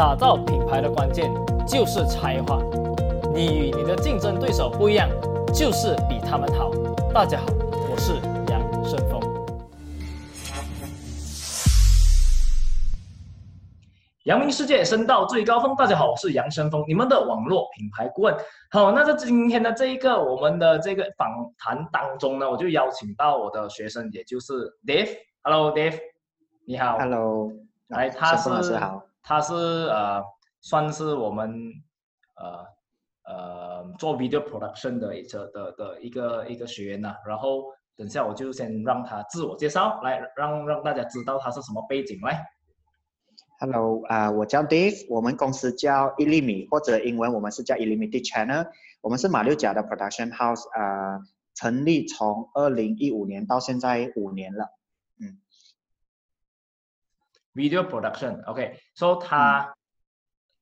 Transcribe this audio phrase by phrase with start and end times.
[0.00, 1.30] 打造品牌的关键
[1.68, 2.58] 就是差异化。
[3.34, 5.06] 你与你的竞争对手不一样，
[5.52, 6.70] 就是比他们好。
[7.12, 8.14] 大家好，我是
[8.50, 9.20] 杨顺峰。
[14.24, 15.76] 阳明世界升到最高峰。
[15.76, 18.34] 大家好，我是杨生峰，你们的网络品牌顾问。
[18.70, 21.28] 好，那在今天的这一个我们的这个访
[21.58, 24.54] 谈当中呢，我就邀请到我的学生，也就是
[24.86, 25.10] Dave。
[25.42, 25.98] Hello，Dave，
[26.66, 26.96] 你好。
[26.96, 27.52] Hello，
[27.88, 29.02] 来，他是老师好。
[29.22, 30.22] 他是呃，
[30.60, 31.50] 算是我们
[32.36, 32.64] 呃
[33.32, 37.64] 呃做 video production 的一个的的一个一个学员呐、然后
[37.96, 42.44] 等下我就先让他自我介绍，来让让大家知道他是什么背景来。
[43.60, 48.66] Hello，啊、我叫 Dave，我们公司叫一厘米，或者英文我们是叫 Elimite Channel，
[49.02, 51.20] 我们是马六甲的 production house，啊、
[51.54, 54.66] 成立从二零一五年到现在五年了。
[57.54, 59.74] Video production，OK，so、他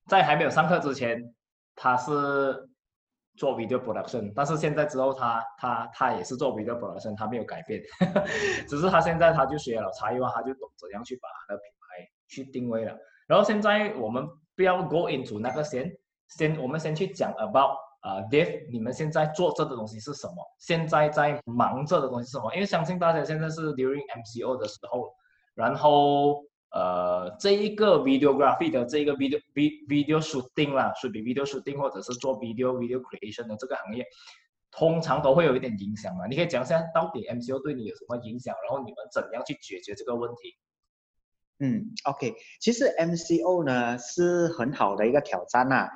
[0.07, 1.35] 在还没有上课之前，
[1.75, 2.69] 他是
[3.37, 7.81] 做 video production，但是现在之后他他他也是做 video production，他没有改变，
[8.69, 12.97] 只是他现在他就学了差异化，他就懂怎样去把他的品牌去定位了。
[13.27, 15.93] 然后现在我们不要 go into 那个先，
[16.29, 20.37] 先我们先去讲 about 啊、Dave，你们现在做这个东西是什么？
[20.59, 22.55] 现在在忙着的东西是什么？
[22.55, 25.13] 因为相信大家现在是 during MCO 的时候，
[25.55, 34.05] 然后呃，这一个 videography 的这个 video vi- video shooting 啦，是比 video shooting 或者是做 video video creation 的这个行业，
[34.71, 36.27] 通常都会有一点影响嘛。
[36.27, 40.57] 你可以讲一下到底 MCO 对你有什么影响，然后你们怎样去解决这个问题？
[41.61, 45.89] 嗯，OK，其实 MCO 呢是很好的一个挑战呐、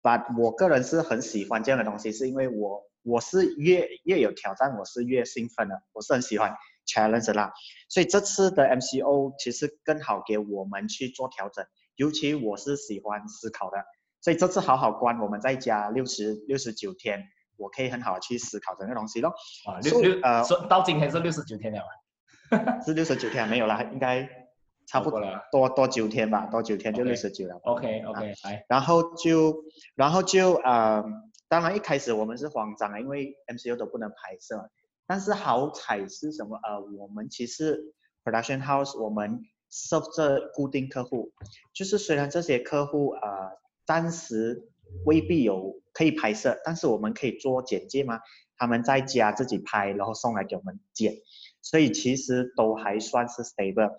[0.00, 6.54] but 我个人是很喜欢这样的东西，是因为我我是越越有挑战，我是越兴奋的，我是很喜欢
[6.90, 7.52] challenge 啦。
[7.88, 11.64] 所以这次的 MCO 其实更好给我们去做调整，
[11.96, 13.78] 尤其我是喜欢思考的，
[14.20, 17.24] 所以这次好好关我们在家六十六十九天，
[17.56, 19.34] 我可以很好的去思考整个东西咯。
[19.66, 24.28] 啊，六六呃说到今天是六十九天了嘛 是六十九天没有啦，应该
[24.86, 27.54] 差不多了多多九天吧，多九天就六十九了。
[27.62, 29.54] ？OK OK，来，然后就，
[29.94, 31.04] 然后就呃，
[31.48, 34.70] 当然一开始我们是慌张啊，因为 MCO 都不能拍摄。
[35.10, 36.56] 但是好彩是什么？
[36.62, 41.32] 呃，我们其实 production house 我们 serve 着固定客户，
[41.72, 44.68] 就是虽然这些客户呃暂时
[45.04, 48.20] 未必有可以拍摄，但是我们可以做简介嘛，
[48.56, 51.16] 他们在家自己拍，然后送来给我们剪，
[51.60, 53.90] 所以其实都还算是 stable。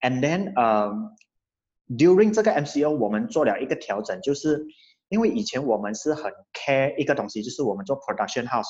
[0.00, 0.92] And then 呃
[1.88, 4.66] during 这个 MCO 我们做了一个调整，就是
[5.08, 8.66] 因为以前我们是很 care 一个东西，就是我们做 production house，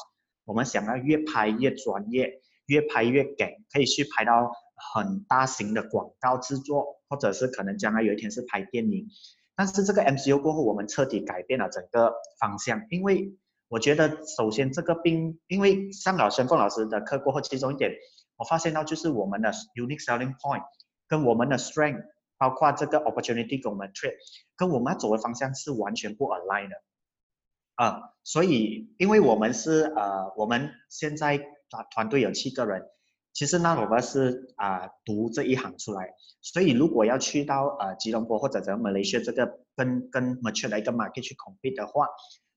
[0.49, 4.51] 我们想要越拍越专业，越拍越给，可以去拍到
[4.95, 9.07] 很大型的广告制作，或者是可能将来有一天是拍电影。
[9.55, 13.37] 但是这个 MCU 过后，我们彻底改变了整个方向，因为
[13.69, 17.93] 我觉得首先这个病，因为上了申凤老师的课过后，其中一点
[18.39, 20.63] 我发现到就是我们的 unique selling point
[21.07, 22.03] 跟我们的 strength，
[22.39, 24.15] 包括这个 opportunity 跟我们 trade，
[24.57, 26.77] 跟我们要走的方向是完全不 align 的。
[27.79, 31.39] 啊，所以因为我们是呃，我们现在
[31.71, 32.83] 团团队有七个人，
[33.33, 36.11] 其实那我们是啊、读这一行出来，
[36.43, 42.09] 所以如果要去到呃吉隆坡或者在马来西亚这个跟跟 mature 的一个 market 去 Compet 的话，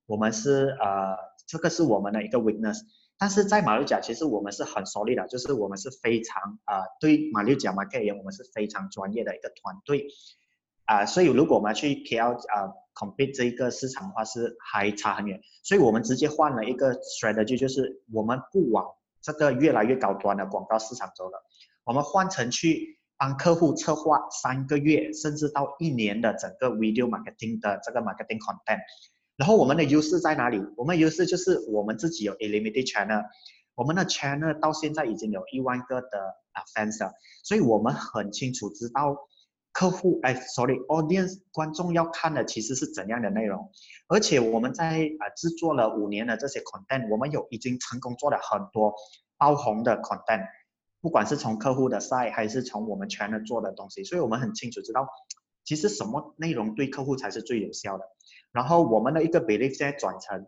[0.07, 1.15] 我们是呃
[1.45, 2.79] 这个是我们的一个 weakness。
[3.19, 10.07] 但是在马六甲，其实我们是很 solid 的，就是我们是非常啊、对马六甲 market 而言，我们是非常专业的一个团队。
[10.85, 15.39] 啊、所以如果我们去 KL 啊、compete 这一个市场的话，是还差很远。
[15.63, 18.85] 所以我们直接换了一个 strategy，就是我们不往
[19.21, 21.43] 这个越来越高端的广告市场走了，
[21.85, 28.79] 我们换成去帮客户策划三个月甚至到一年的整个 video marketing 的这个 marketing content。
[29.37, 30.61] 然后我们的优势在哪里？
[30.75, 33.23] 我们的优势就是我们自己有 limited channel，
[33.75, 36.07] 我们的 channel 到现在已经有一万个的
[36.51, 37.13] 啊 fans 了，
[37.43, 39.15] 所以我们很清楚知道
[39.73, 43.71] 客户哎，sorry，audience 观众要看的其实是怎样的内容，
[44.07, 48.93] 而且我们在啊、制作了五年的这些 content，我们有已经成功做了很多
[49.37, 50.45] 爆红的 content，
[50.99, 55.07] 不管是从客户的 side 还是从我们全能做的东西，所以我们很清楚知道，
[55.63, 58.03] 其实什么内容对客户才是最有效的。
[58.51, 60.47] 然后我们的一个 belief 在转成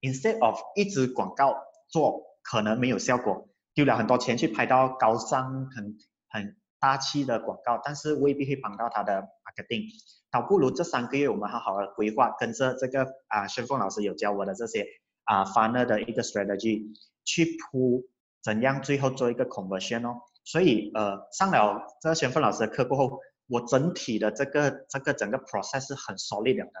[0.00, 1.54] ，instead of 一直广告
[1.88, 5.98] 做可能没有效果，丢了很多钱去拍到高尚很
[6.30, 9.84] 很大气的广告，但是未必会帮到他的 marketing。
[10.30, 14.86] 倒不如这三个月我们好好的规划，跟着这个啊，轩凤老师有教我的这些
[15.24, 16.94] 啊 funnel 的一个 strategy
[17.24, 18.04] 去铺
[18.42, 20.22] 怎样最后做一个 conversion 哦。
[20.44, 26.72] 所以呃，上了这个轩凤老师的课过后，我整体的这个这个整个 process 是很 solid 的，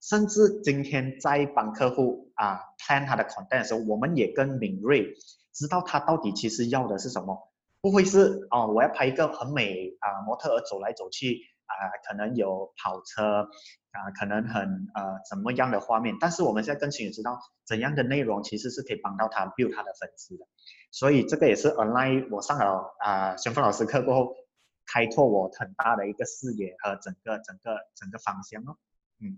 [0.00, 5.14] 甚至今天在帮客户啊 plan 他的 content 的时候，我们也更敏锐
[5.52, 11.72] 知道他到底其实要的是什么，不会是哦，我要拍一个很美啊模特儿走来走去啊，
[12.06, 13.48] 可能有跑车
[13.92, 14.62] 啊，可能很
[14.94, 20.46] 呃怎么样的画面，但是我们现在更清楚知道怎样的内容其实是可以帮到他 build 他的粉丝的，
[20.90, 24.34] 所以这个也是 online 我上了啊玄峰老师课过后。
[24.90, 28.78] 开拓我很大的一个视野和整个整个整个方向哦，
[29.20, 29.36] 嗯，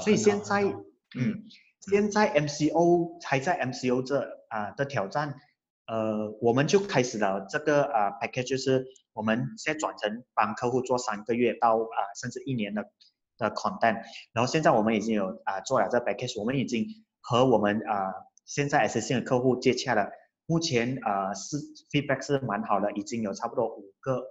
[0.00, 1.44] 所以现在嗯，
[1.80, 5.34] 现在 MCO 还在 MCO 这啊的挑战，
[5.86, 12.90] 呃，我们就开始了这个啊 package，就是我们现在转成帮客户做三个月到啊甚至一年的
[13.38, 14.02] 的 content，
[14.32, 16.86] 然后现在我们已经有啊做了这 package，我们已经
[17.20, 18.12] 和我们啊
[18.44, 20.10] 现在 S C 的客户接洽了，
[20.46, 21.56] 目前啊是
[21.90, 24.24] feedback 是蛮好的，已经有差不多五个。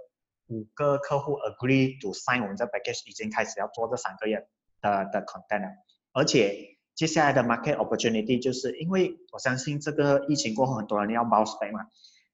[0.48, 4.48] 五个客户 agree to sign 我们这 package 已经开始要做这三个月
[4.80, 5.70] 的的 content 了，
[6.14, 11.88] 而且接下来的 market opportunity 就是因为我相信这个疫情过后很多人要 bounce back 嘛，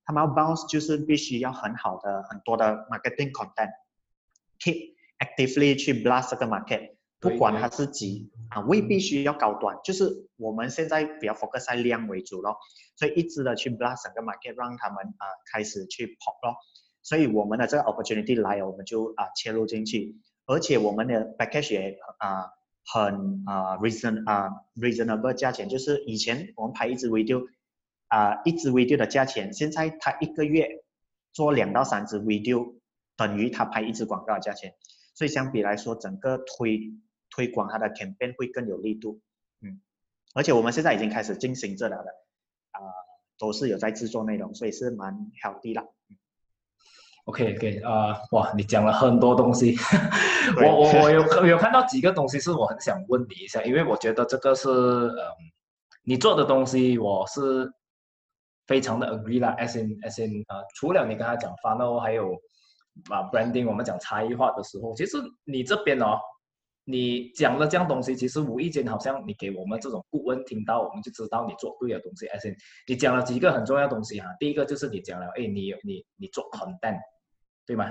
[0.06, 12.57] 他们要 bounce 就是必须要很好的很多的 marketing content，keep actively 去 blast 这个 market，不管它是几啊未必需要高端，就是我们现在比较 focus 在量为主咯，
[12.96, 16.56] 所以一直的去 blast 整个 market 让他们啊开始去 pop 咯。
[17.04, 20.16] 所以我们的这个 opportunity 来了，我们就啊切入进去，
[20.46, 22.52] 而且我们的 package 也啊
[22.86, 27.48] 很啊 reason 啊 reasonable 价钱，就是以前我们拍一支 video
[28.07, 30.83] 啊一支 video 的价钱，现在他一个月
[31.31, 32.75] 做两到三支 video
[33.16, 34.75] 等于他拍一支广告的价钱，
[35.13, 36.94] 所以相比来说，整个推
[37.30, 39.22] 推广它的 campaign 会更有力度，
[39.62, 39.80] 嗯，
[40.33, 41.98] 而且我们现在已经开始进行这了，
[42.72, 42.80] 啊
[43.38, 45.94] 都是有在制作内容，所以是蛮 healthy 了。
[47.25, 49.75] OK OK 啊，哇，你讲了很多东西，
[50.57, 55.31] 我我我有 有看到几个东西是我很想问你一下，因为我觉得这个是呃
[56.03, 57.71] 你做的东西，我是
[58.65, 62.33] 非常的 agree 啦，as in as in 呃，除了你刚才讲 funnel，还有
[63.09, 66.18] 啊 branding，我们讲差异化的时候，其实你这边哦，
[66.85, 72.56] 你讲的这样东西，其实无意间好像你给我们这种顾问听到，我们就知道你做对的东西，as in
[72.88, 76.97] 你讲了几个很重要的东西哈，第一个就是你讲了，哎，你你你做 content。
[77.71, 77.89] 对吗？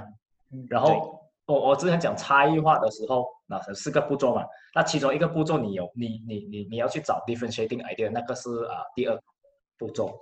[0.68, 4.44] 然后我我之前讲差异化的时候，那四个步骤嘛。
[4.74, 9.18] 那其中一个步骤，你有你你你你要去找 differentiating idea，那个是啊第二
[9.78, 10.14] 步骤。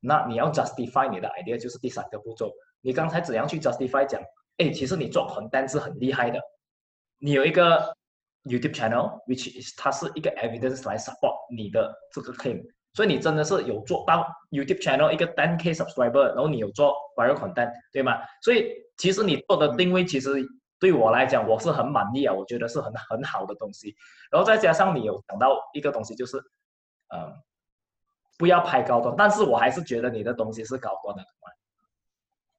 [0.00, 2.52] 那你要 justify 你的 idea，就是第三个步骤。
[2.82, 4.20] 你刚才怎样去 justify 讲？
[4.58, 6.38] 哎，其实你做 content 是很厉害的。
[7.18, 7.94] 你有一个
[8.44, 12.62] YouTube channel，which is 它是一个 evidence 来 support 你的这个 claim。
[12.92, 18.18] 所以你真的是有做到 YouTube channel 一个 10k subscriber，然后你有做 viral content，对吗？
[18.42, 20.30] 所以其实你做的定位，其实
[20.78, 23.94] 对我来讲我是很满意啊，我觉得是很很好的东西。
[24.30, 26.38] 然后再加上你有讲到一个东西，就是，
[27.08, 27.32] 呃，
[28.38, 31.24] 不要拍高端，但是我还是觉得你的东西是高端的。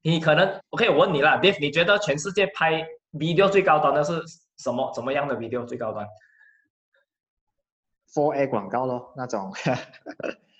[0.03, 4.21] 你可能 OK，我问你了，Dave，你觉得全世界拍 video 最高端的是
[4.57, 4.89] 什么？
[4.93, 6.07] 怎么样的 video 最高端
[8.13, 9.51] ？Four A 广告咯，那种。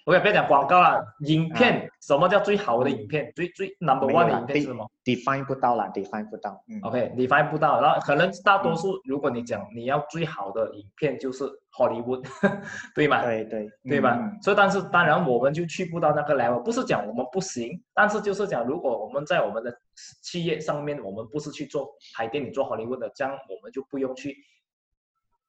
[0.07, 3.29] 我也不要讲广告了，影片什么叫最好的影片？
[3.35, 6.63] 最最 number one 的影片是什么？Define 不到了，Define 不到。
[6.83, 12.25] OK，Define 不到，然后可能大多数，如果你讲你要最好的影片，就是 Hollywood，
[12.95, 13.21] 对吗？
[13.25, 14.17] 对对对吧？
[14.41, 19.77] 所以，但是当然我们就去不到那个 level，不是讲我们不行，但是就是讲，如果我们在我们的
[20.23, 21.85] 企业上面，我们不是去做
[22.15, 24.37] 海淀，你做 Hollywood 的，这样我们就不用去。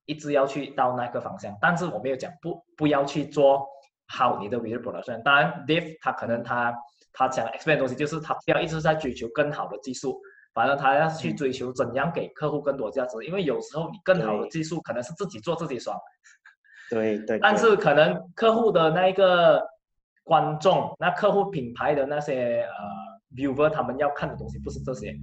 [0.04, 3.68] 一直要去到那个方向，但是我没有讲不不要去做
[4.08, 5.22] 好你的 video production。
[5.22, 6.74] 当然，Dave 他可能他
[7.12, 10.20] 他想 explain 东西，就是他不要一直在追求更好的技术，
[10.52, 13.22] 反正他要去追求怎样给客户更多价值。
[13.24, 15.96] 因为有时候你更好的技术可能是自己做自己爽，
[16.90, 17.38] 对对。
[17.38, 19.62] 但是可能客户的那一个
[20.24, 25.14] 观众，那客户品牌的那些呃 viewer，他们要看的东西不是这些。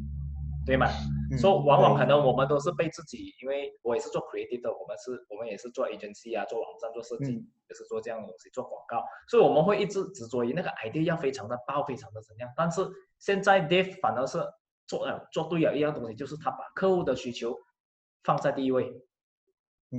[0.65, 0.87] 对吗？
[1.39, 7.33] 说往往可能我们都是被自己，因为我也是做 creative 的，我们是，我们也是做 agency 啊，做网站做设计，
[7.69, 12.49] 也是做这样的东西，做广告，所以我们会一直执着于那个 idea 要非常的爆，非常的怎样。
[12.55, 12.81] 但是
[13.19, 14.39] 现在 Dave 反而是
[14.87, 17.55] 做了做对了一样东西，就是他把客户的需求
[18.23, 18.91] 放在第一位，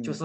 [0.02, 0.24] 就是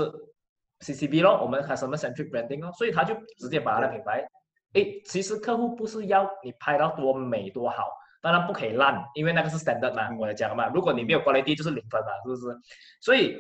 [0.80, 4.28] CCB 咯，我们 customer centric branding 哦，所以他就直接把他的品牌，
[4.74, 7.84] 哎，其实客户不是要你拍到多美多好。
[8.22, 10.68] 当然不可以烂，因为那个是 standard 嘛，我讲嘛。
[10.68, 12.58] 如果你没有 quality，就是零分嘛，是不是？
[13.02, 13.36] 所以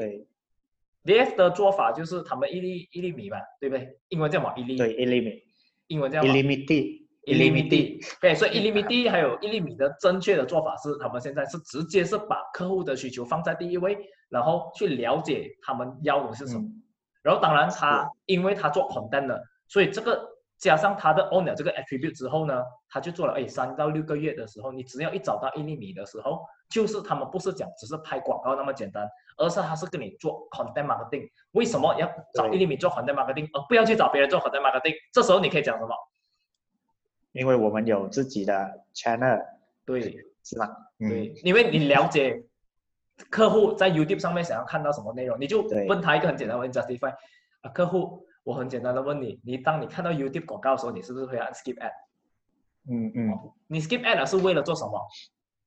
[1.03, 3.97] ，DF 的做法就是他们一粒一粒米嘛，对不对？
[4.09, 4.53] 英文叫什么？
[4.57, 4.77] 一粒。
[4.77, 5.39] 对，一粒米。
[5.87, 6.23] 英文叫。
[6.23, 7.07] 一粒米地。
[7.25, 7.99] 一粒米地。
[8.19, 13.95] 对，所以一厘米地还有一粒米的正确的做法是，他们现在是直接是把客户的需求放在第一位，
[14.29, 16.67] 然后去了解他们要的是什么。
[17.21, 20.27] 然后当然他因为他做 content 的，所以这个
[20.61, 31.27] 加上他的 owner 这个 attribute 之后呢，他就做了哎三到六个月的时候，你只要一找到一厘米的时候，就是他们不是讲只是拍广告那么简单，而是他是跟你做 content marketing。
[31.53, 34.93] 为什么要找一厘米做 content marketing，而不要去找别人做 content marketing？
[35.11, 35.95] 这时候你可以讲什么？
[37.31, 39.43] 因为我们有自己的 channel，
[39.83, 40.01] 对，
[40.43, 40.69] 是吧？
[40.99, 42.43] 对，因为你了解
[43.31, 47.15] 客户在 YouTube 上面想要看到什么内容，你就问他一个很简单的问题：justify
[47.61, 51.91] 啊，客户，我很简单的问你，你当你看到 YouTube 广告的时候，你是不是会按 skip ad？
[52.89, 54.99] 嗯嗯，你 skip ad 是为了做什么？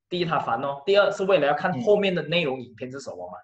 [0.09, 3.37] 第一，他烦哦；第二，是为了要看后面的内容影片是什么嘛，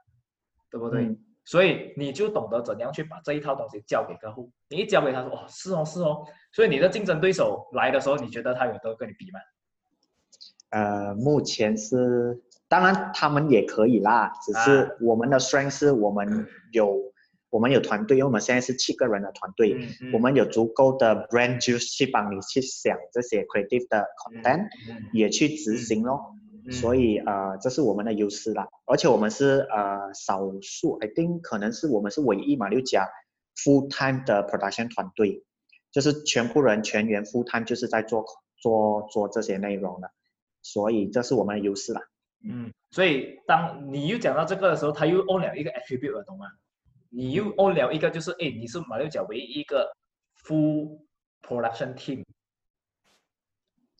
[0.69, 1.17] 对不对？
[1.43, 4.51] 所以你就懂得怎样去把这一套东西交给客户。
[4.69, 6.23] 你一交给他说，哦，是哦，是哦。
[6.51, 9.39] 所以你的竞争对手来的时候，你觉得他有得跟你比吗？
[10.69, 17.10] 呃，目前是，当然他们也可以啦，只是我们的 strength 是我们有，
[17.51, 19.77] 我们有团队，因为我们现在是七个人的团队，
[20.11, 24.69] 我们有足够的 brand juice 去帮你去想这些 creative 的 content，
[25.13, 26.33] 也去执行咯。
[26.71, 33.09] 所以呃，这是我们的优势啦，而且我们是呃少数，I think 可能是我们是唯一马六甲
[33.55, 35.43] full time 的 production 团队，
[35.91, 38.25] 就是全部人全员 full time 就是在做
[38.57, 40.11] 做做这些内容的，
[40.61, 42.01] 所以这是我们的优势啦。
[42.43, 46.45] 嗯，所以当你又讲到这个的时候，他又 own 了一个 attribute，懂吗？
[47.11, 49.91] 你又 own 了一个就是哎，你是马六甲唯一一个
[50.43, 50.99] full
[51.45, 52.23] production team。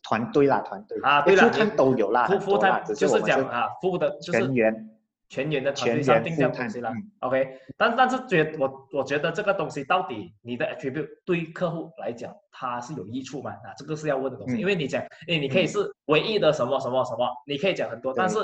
[0.02, 0.98] 团队啦，团队。
[1.02, 4.88] 啊，对啦，都有啦，副副探就是讲啊，副的就是全员。
[5.28, 6.92] 全员的团队上定这样东西了。
[7.20, 13.50] OK，但但是觉我我觉得这个东西到底你的 attribute 对客户来讲它是有益处吗？
[13.50, 18.36] 啊，这个是要问的东西，因为你讲，哎，你可以是唯一的什么什么什么，你可以讲很多，但是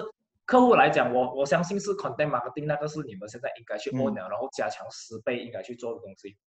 [0.49, 6.39] 客户来讲，我我相信是 content marketing 那个是你们现在应该去 own 然后加强十倍应该去做的东西。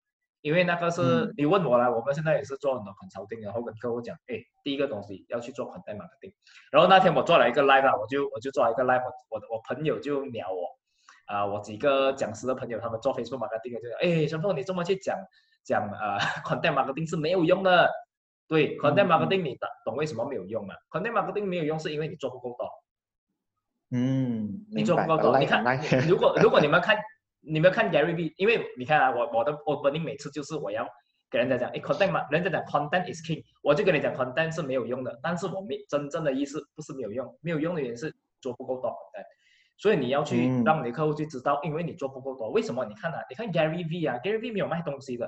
[0.41, 6.33] 因为那个是你问我了，我们现在也是做很多很潮定，然后跟客户讲，哎，第一个东西要去做 content marketing。
[6.71, 10.65] 然后那天我做了一个 live 啊，我就我就做了一个 live，我我朋友就鸟我，
[11.31, 15.15] 啊，我几个讲师的朋友他们做 Facebook marketing 就，哎，陈凤你这么去讲
[15.63, 17.87] 讲啊 content marketing 是没有用的。
[18.47, 19.55] 对，content marketing 你
[19.85, 22.67] 懂为什么没有用吗？content marketing 没有用是因为你做不够多。
[23.91, 25.37] 嗯，你做不够多。
[25.37, 25.63] 你看，
[26.07, 26.97] 如果如果你们看。
[27.43, 28.31] 你没有看 Gary V？
[28.37, 30.87] 因为你看啊，我我的 opening 每次就是我要
[31.31, 35.19] 给人家讲，哎，content 嘛，人家讲 content is king，我就跟你讲 content 是没有用的。
[35.23, 39.25] 但是我们真正的意思不是没有用，没有用的原因是做不够多 content。
[39.79, 42.51] 所以你要去让你的客户去知道，因为你做不够多。
[42.51, 42.85] 为什么？
[42.85, 45.27] 你看啊，你看 Gary V 啊，Gary V 没有卖东西的。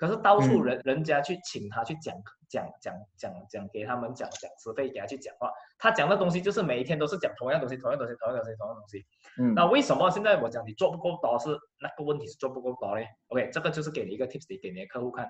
[0.00, 2.14] 可是到处人人家去请他去讲
[2.48, 9.06] 讲讲讲讲给他们讲讲师费给他去讲话，他讲的东西就是每一天都是讲同样东西，同样东西，同样东西，同样东西。
[9.36, 11.50] 嗯，那为什么现在我讲你做不够多是
[11.82, 15.28] 那个问题是做不够多嘞？OK，这个就是给你一个 tips 给你的客户看，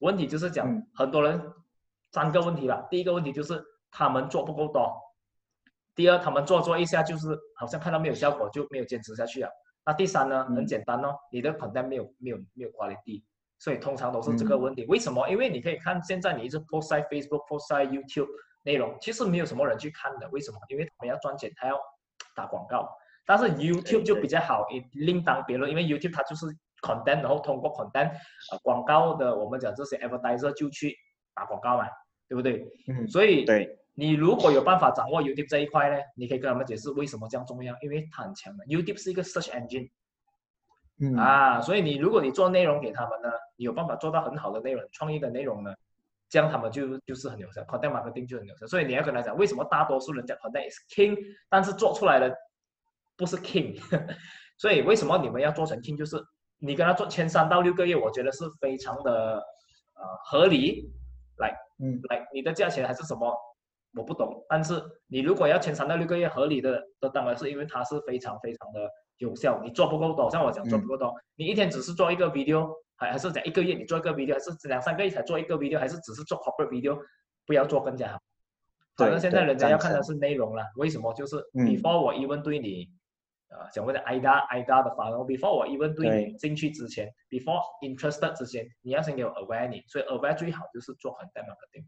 [0.00, 1.40] 问题就是讲很多人
[2.10, 5.00] 三个问题了，第一个问题就是他们做不够多，
[5.94, 9.48] 第二他们做做一下就是好像看到没有效果就没有坚持下去了，
[9.86, 13.22] 那第三呢很简单哦，你的 content 没有没有没有 quality。
[13.58, 15.28] 所以通常都是这个问题，为什么？
[15.28, 18.28] 因为你可以看现在你一直 post 在 Facebook，post 在 YouTube
[18.62, 20.28] 内容，其实没有什么人去看的。
[20.30, 20.58] 为什么？
[20.68, 21.76] 因为他们要赚钱，他要
[22.36, 22.88] 打广告。
[23.26, 26.46] 但是 YouTube 就比较好，另当别论，因为 YouTube 它就是
[26.80, 28.10] content，然后通过 content，
[28.52, 30.96] 呃，广告的我们讲这些 advertiser 就去
[31.34, 31.84] 打广告嘛，
[32.28, 32.64] 对不对？
[32.88, 33.06] 嗯。
[33.08, 38.64] 所以，对，你如果有办法掌握 YouTube 这一块呢，你可以跟他们解释为什么这样重要，因为它很强的。
[38.64, 39.90] YouTube 是一个 search engine。
[41.16, 45.72] 啊，所以你如果你做内容给他们呢，你有办法做到很好的内容、创意的内容呢，
[46.28, 48.66] 这样他们就就是很有效，content marketing 就很有效。
[48.66, 51.16] 所以你要跟他讲，为什么大多数人讲 content is king，
[51.48, 52.36] 但是做出来的
[53.16, 53.80] 不是 king。
[54.58, 56.20] 所以为什么你们要做成 king，就是
[56.58, 59.36] 你跟他做前三到六个月，我觉得是非常的
[59.94, 60.90] 呃合理。
[61.36, 63.32] 来，嗯，来，你的价钱还是什么，
[63.94, 64.44] 我不懂。
[64.48, 68.80] 但是你如果要前三到六个月合理的，那当然是因为它是非常非常的。
[69.18, 76.98] 有效，你做不够多，像我讲做不够多，你一天只是做一个 video，还还是讲一个月你做一个 video，还是两三个月才做一个 video，还是只是做 corporate video，
[77.46, 78.18] 不要做更加好。
[78.96, 81.12] 反正现在人家要看的是内容了，为什么？
[81.14, 82.88] 就是 before 我 even 对你，
[83.48, 91.84] 呃，想问的 ida ida 的发 before 我 even 对你进去之前，before interested 之前，你要先给我 awareness，所以 awareness 最好就是做很 d e marketing，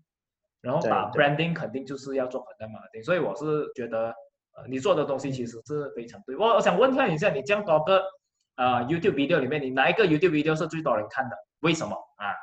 [0.61, 4.13] 然后把 branding 肯定就是要做很 d e marketing，所以我是觉得。
[4.69, 6.37] 你做的东西其实是非常对。
[6.37, 8.03] 我我想问看一下，你这样多个
[8.57, 11.37] 呃 YouTube video 里面，你哪一个 YouTube video 是最多人看的？
[11.61, 12.35] 为什么啊？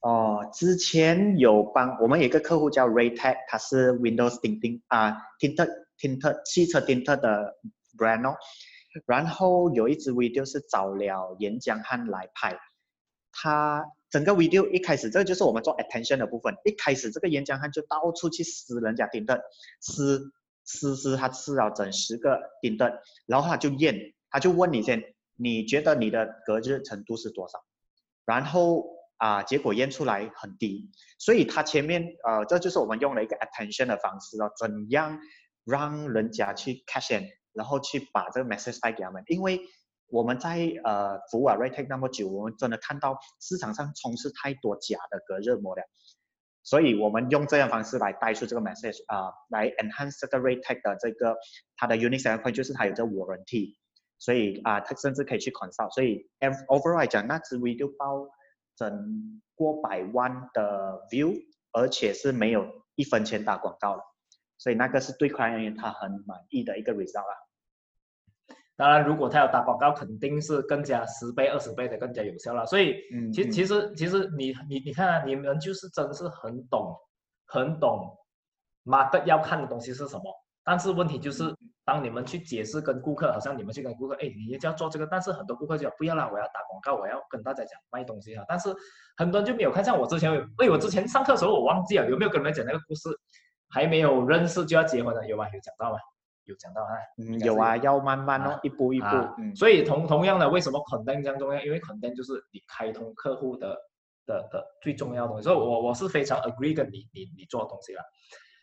[0.00, 7.54] 哦，之前有帮我们有一个客户叫 Raytech，他是 Windows 钉钉啊，Tinted Tinted 汽车 Tinted 的
[7.96, 8.36] brand 哦。
[9.06, 12.58] 然后有一支 video 是找了岩浆汉来拍，
[13.32, 19.40] 他整个 video 一开始这个就是我们做 attention 的部分，一开始这个岩浆汉就到处去撕人家 Tinted，
[19.80, 20.32] 撕
[20.64, 22.92] 撕撕他吃了整十个冰墩
[23.26, 25.02] 然后他就验，他就问你先，
[25.36, 27.64] 你觉得你的隔热程度是多少？
[28.24, 29.00] 然后。
[29.18, 35.16] 啊，结果验出来很低，所以他前面呃，这就是我们用了一个 attention 的方式哦，怎样
[35.64, 39.60] 让人家去 catch in，然后去把这个 message 带给他们，因为
[40.08, 45.84] 我们在呃服务啊 r e take 那么久，我们真的看到市场上充斥太多假的隔热膜了，
[46.62, 51.36] 所以我们用这样方式来带出这个 message 啊，来 enhance 这个 r e take 的这个
[51.76, 53.76] 它的 unique selling point 就是它有这 warranty，
[54.18, 56.28] 所以啊，它甚至可以去 consult，所以
[56.68, 58.28] overall 来讲，那只 video 包。
[58.74, 64.02] 整过百万的 view，而且是没有一分钱打广告的，
[64.56, 67.36] 所以那个是对 client 他很满意的一个 result 啊。
[68.82, 72.66] 当然，如果他要打广告，肯定是更加十倍、二十倍的更加有效了。
[72.66, 72.96] 所以，
[73.32, 76.92] 其其实其实你你你看啊，你们就是真是很懂
[77.46, 78.12] 很懂
[78.84, 80.24] market 要看的东西是什么。
[80.64, 88.44] 但是问题就是，当你们去解释跟顾客，好像你们去跟顾客，哎，你就要做这个，但是很多顾客就不要啦，我要打广告，我要跟大家讲卖东西啊。
[88.48, 88.74] 但是
[89.16, 93.10] 很多人就没有看，像我之前，哎，我之前上课的时候我忘记了有没有跟你们讲那个故事，
[93.68, 95.44] 还没有认识就要结婚了，有吗？
[95.50, 95.98] 有讲到吗？
[96.44, 96.90] 有讲到啊？
[97.18, 99.06] 嗯，有啊，要慢慢哦，一步一步。
[99.38, 99.54] 嗯。
[99.54, 101.60] 所以同同样的，为什么 content 这样重要？
[101.62, 103.76] 因为 content 就是你开通客户的
[104.26, 105.42] 的的最重要的东西。
[105.44, 108.02] 所以我我是非常 agree 跟你你你做的东西了。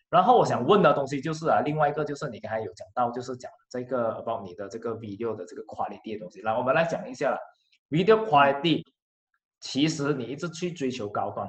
[0.09, 6.41] 然后我想问的东西就是啊，另外一个就是你刚才有讲到，就是讲这个 about 你的这个 video 的这个 quality 的东西。
[6.41, 7.37] 来，我们来讲一下了
[7.91, 8.83] ，video quality，
[9.59, 11.47] 其实你一直去追求高端，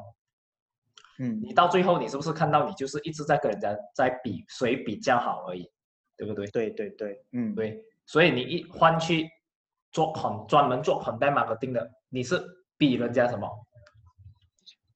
[1.20, 5.66] 嗯，你到最后你是不是看到你就是一直在跟人家在比谁比较好而已，
[6.20, 6.46] 对不对？
[6.48, 7.82] 对对对，嗯，对。
[8.04, 9.30] 所以你一换去
[9.90, 12.42] 做很专门做很代 marketing 的，你是
[12.76, 13.48] 比人家什么？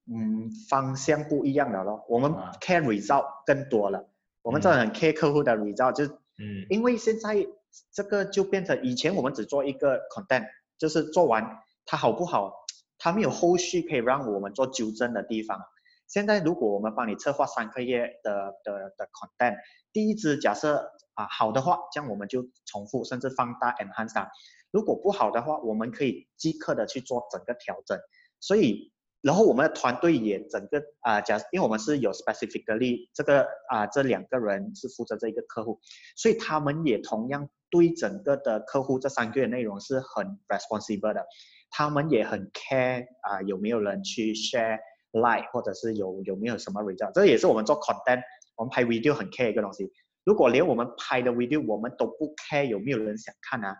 [0.06, 2.04] 嗯，方向不一样了咯。
[2.10, 4.06] 我们 care result 更多了，
[4.42, 7.46] 我们真的很 care 客户的 result，就嗯，因为现在
[7.90, 10.44] 这个就变成以前我们只做一个 content，
[10.76, 12.52] 就是做完它好不好，
[12.98, 15.58] 它没有后续可以让我们做纠正的地方。
[16.06, 19.56] 现在如果我们帮你策划三个月的的的 content，
[19.90, 24.28] 第一支假设啊好的话，这样我们就重复甚至放大 enhance；
[24.70, 27.98] 如果不好的话，我们可以即刻的去做整个调整。
[28.40, 28.92] 所以。
[29.24, 35.80] 然后我们的团队也整个啊，假因为我们是有 specifically 这个啊，这两个人是负责这一个客户，
[36.14, 41.24] 所以他们也同样对整个的客户这三个月内容是很 responsible 的，
[41.70, 44.78] 他们也很 care 啊，有没有人去 share
[45.12, 48.20] like 或者是有有没有什么 result，这也是我们做 content，
[48.56, 49.90] 我们拍 video 很 care 一个东西。
[50.24, 53.76] 如果连我们拍的 video 我们都不 care 有没有人想看啊，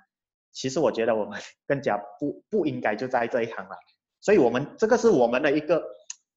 [0.53, 3.77] 其实我觉得我们 更加不不应该就在这一行了。
[4.21, 5.85] 所以，我们这个是我们的一个，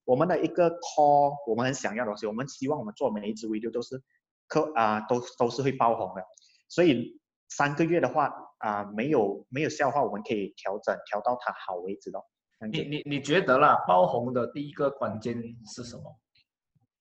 [0.04, 2.26] 我们的一个 call，我们很想要的东西。
[2.26, 4.02] 我们希望我们做每一支 video 都是
[4.46, 6.22] 客啊，都都是会爆红的。
[6.68, 7.18] 所以
[7.48, 12.26] 三个月的话啊，没有没有笑话，我们可以调整调到它好为止咯。
[12.70, 16.02] 你你你觉得啦，爆红的第一个关键是什么？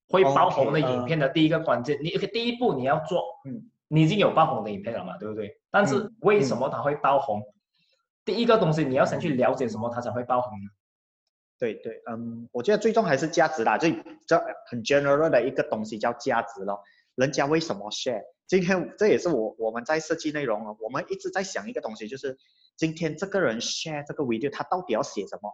[0.09, 5.59] 会爆红的影片的第一个关键，你第一步你要做，嗯，你已经有爆红的影片了嘛，对不对？
[5.69, 7.41] 但是为什么它会爆红？
[8.23, 10.69] 第一个东西你要先去了解什么，它才会爆红呢？
[11.59, 13.89] 对对，嗯，我觉得最终还是价值啦，就
[14.27, 16.81] 这很 general 的一个东西叫价值咯。
[17.15, 18.21] 人家为什么 share？
[18.45, 22.37] 今天这也是我我们在设计内容啊，我们一直在想一个东西，就是
[22.75, 25.51] 今天这个人 share 这个 video，他到底要写什么？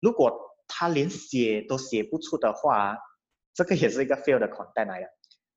[0.00, 2.98] 如果他连写都写不出的话，
[3.58, 5.08] 这个也是一个 fail 的款带来的。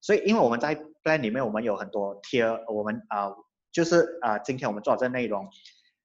[0.02, 3.32] 所以，因为我们在 plan 里面，我们有很多 tier，我们啊，
[3.72, 5.48] 就是啊，今天我们做这内容，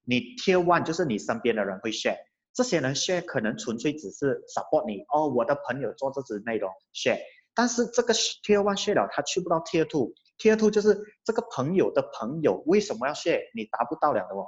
[0.03, 2.17] 你 tier one 就是你身边的人会 share。
[2.53, 7.17] 这些人 share 可能纯粹只是 support 你哦，我的朋友做这支内容 share，
[7.55, 13.41] 但是这个 tier one share 了，他去不到 tier two，tier two 就是这个朋友的朋友为什么要 share？
[13.55, 14.45] 你达不到了的哦，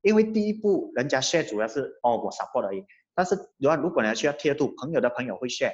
[0.00, 5.72] 因为第一步人家 share 主要是哦我 support 而已，但是如果如果你要需要 tier two，朋友的朋友会 share，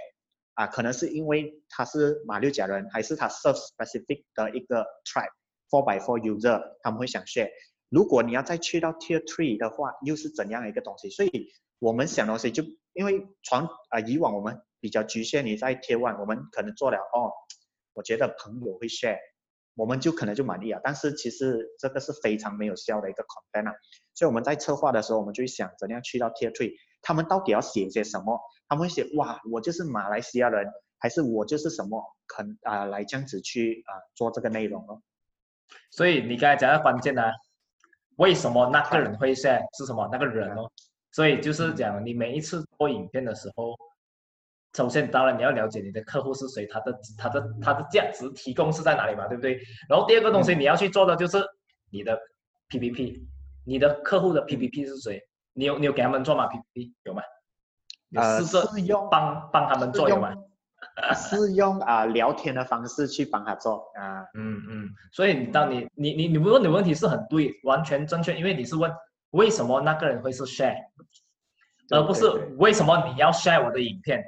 [0.54, 5.30] 啊，可能是因为他是马六甲人，还是他 serve specific 的一个 tribe
[5.70, 7.50] four by four user，他们会想 share。
[7.88, 11.10] 如果你要再去到 tier three 的话，又是怎样一个东西？
[11.10, 11.52] 所以。
[11.80, 12.62] 我们想东西就
[12.94, 17.28] 因为传啊，以往我们比较局限于在 tier one，，我们可能做了哦，
[17.92, 19.18] 我觉得朋友会 share，
[19.74, 20.80] 我们就可能就满意了。
[20.82, 23.74] 但是其实这个是非常没有效的一个 content 啊，
[24.14, 26.72] 所以我们在策划的时候，我们就想怎样去到 tier three，
[27.04, 28.40] 他们到底要写些什么？
[28.66, 30.66] 他们会写哇，我就是马来西亚人，
[30.98, 32.02] 还是我就是什么？
[32.26, 35.00] 肯啊，来这样子去啊做这个内容哦。
[35.90, 37.22] 所以你刚才讲的关键呢，
[38.16, 40.08] 为什么那个人会写是什么？
[40.10, 40.68] 那个人哦。
[41.12, 43.76] 所以就是讲，你每一次播影片的时候，
[44.76, 49.60] 首先当然你要了解你的客户是谁，他的他的他的价值提供是在哪里嘛，对不对？
[49.88, 51.38] 然后第二个东西你要去做的就是
[51.90, 52.18] 你的
[52.70, 53.20] PPP，
[53.64, 55.20] 你的客户的 PPP 是谁？
[55.54, 57.22] 你有你有给他们做吗？PPT 有吗？
[58.16, 60.34] 呃，是用帮帮他们做有吗？
[61.16, 64.20] 是用啊聊天的方式去帮他做啊。
[64.34, 68.92] 嗯嗯，所以当你你你你问的问题是很对，完全正确，因为你是问。
[69.30, 70.76] 为什么那个人会是 share，
[71.90, 74.22] 而不是为什么你要 share 我的影片？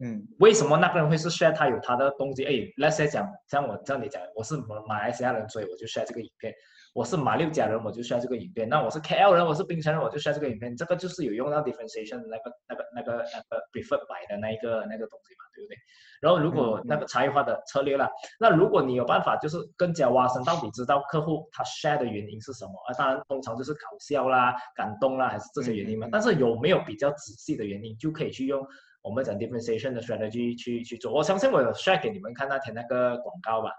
[0.00, 1.52] 嗯，为什么那个人会是 share？
[1.52, 2.42] 他有他的动机。
[2.46, 6.54] 哎，let's say 讲，像我像你讲，我是马来西亚人，所以我就 share 这个影片。
[6.94, 8.68] 我是马六甲人，我就 share 这个影片。
[8.68, 10.76] 那我是 KL 人，我是槟城人，我就 share 这个影片。
[10.76, 15.76] 这个就是有用到 differentiation 那个、那个、那个、那个 preferred by 的那一个那个东西嘛，对不对？
[16.20, 22.72] 然后如果那个差异化的策略了，那如果你有办法，就是更加挖深到底知道客户他 share 的原因是什么？
[22.88, 26.08] 啊，当然通常就是搞笑啦、感动啦，还是这些原因嘛。
[26.10, 28.66] 但是有没有比较仔细的原因，就可以去用
[29.02, 31.12] 我们讲 differentiation 的 strategy 去去做。
[31.12, 33.70] 我相信我有 share 给你们看那天那个广告吧。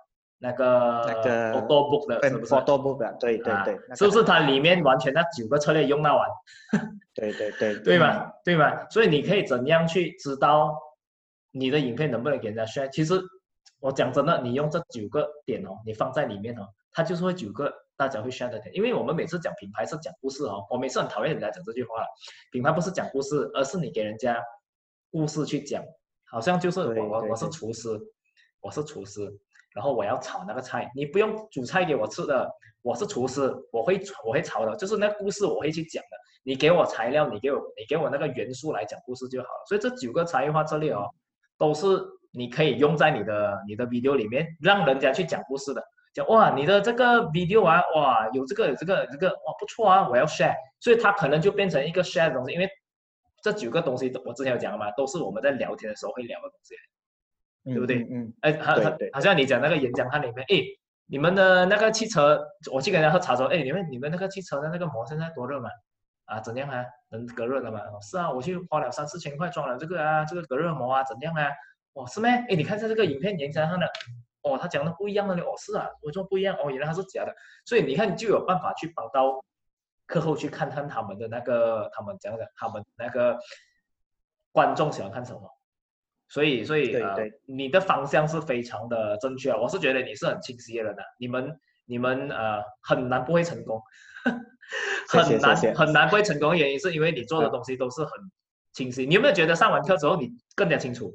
[0.41, 6.28] 那个那个 photo book 的是不是？photo book 的，对对对，是不是它里面完全那九个策略用到完？
[7.13, 8.32] 对对对，对吧？
[8.45, 8.88] 对吧？
[8.89, 10.73] 所以你可以怎样去知道
[11.52, 12.88] 你的影片能不能给人家 share？
[12.89, 13.21] 其实
[13.82, 18.73] 我讲真的，你用这九个点哦，你放在里面哦，它就是会九个大家会 share 的点。
[18.73, 22.06] 因为我们每次讲品牌是讲故事哦，我每次很讨厌人家讲这句话，
[22.54, 24.41] 品牌不是讲故事，而是你给人家
[25.12, 25.84] 故事去讲，
[26.32, 27.89] 好像就是我我我是厨师，
[28.62, 29.38] 我是厨师。
[29.80, 36.10] 然后我要炒那个菜，你不用煮菜给我吃的，我是厨师，我会我会炒的，就是那故事我会去讲的。
[36.44, 39.63] 你给我材料，你给我你给我那个元素来讲故事就好了。
[39.70, 41.08] 所以这九个差异化策略哦，
[41.58, 41.88] 都是
[42.32, 45.82] 你可以用在你的你的 video 里面，让人家去讲故事的。
[46.13, 50.56] 讲哇，你的这个 video 啊，哇，有这个有这个这个哇不错啊，我要 share。
[50.82, 52.70] 所以它可能就变成一个 share 的东西，因为
[53.42, 56.76] 这九个东西我之前有讲了嘛，都是我们在聊天的时候会聊的东西。
[57.74, 58.08] 对不对？
[58.12, 58.76] 嗯，哎，好，
[59.14, 60.64] 好像你讲那个演讲，它里面，哎，
[61.08, 62.40] 你们的那个汽车，
[62.72, 65.70] 我去跟人家喝茶说，哎，你们你们那个汽车的那个膜现在多热嘛？
[66.26, 66.86] 啊，怎样啊？
[67.10, 67.80] 能隔热的吗？
[68.02, 71.50] 是啊，我去花了三四千块装了这个啊，这个隔热膜啊，怎样啊？
[71.94, 72.30] 哦，是咩？
[72.30, 73.88] 哎，你看一下这个影片演讲上的，
[74.44, 79.44] 哦，他讲的不一样的哦，是啊，我说不一样，哦，原来他是假的，所以你看你就有办法去帮到
[80.06, 83.38] 客户去看看他们的那个，他们讲的，他们那个
[84.52, 85.59] 观众喜欢看什么。
[86.30, 87.15] 所以，所以呃，
[87.46, 91.04] 你的方向是非常的正确，我是觉得你是很清晰的人的。
[91.20, 93.82] 你们，你们呃，很难不会成功，
[95.10, 98.12] 很难很难不会成功的原因是因为你做的东西都是很
[98.74, 99.06] 清晰。
[99.08, 101.12] 你有没有觉得上完课之后你更加清楚？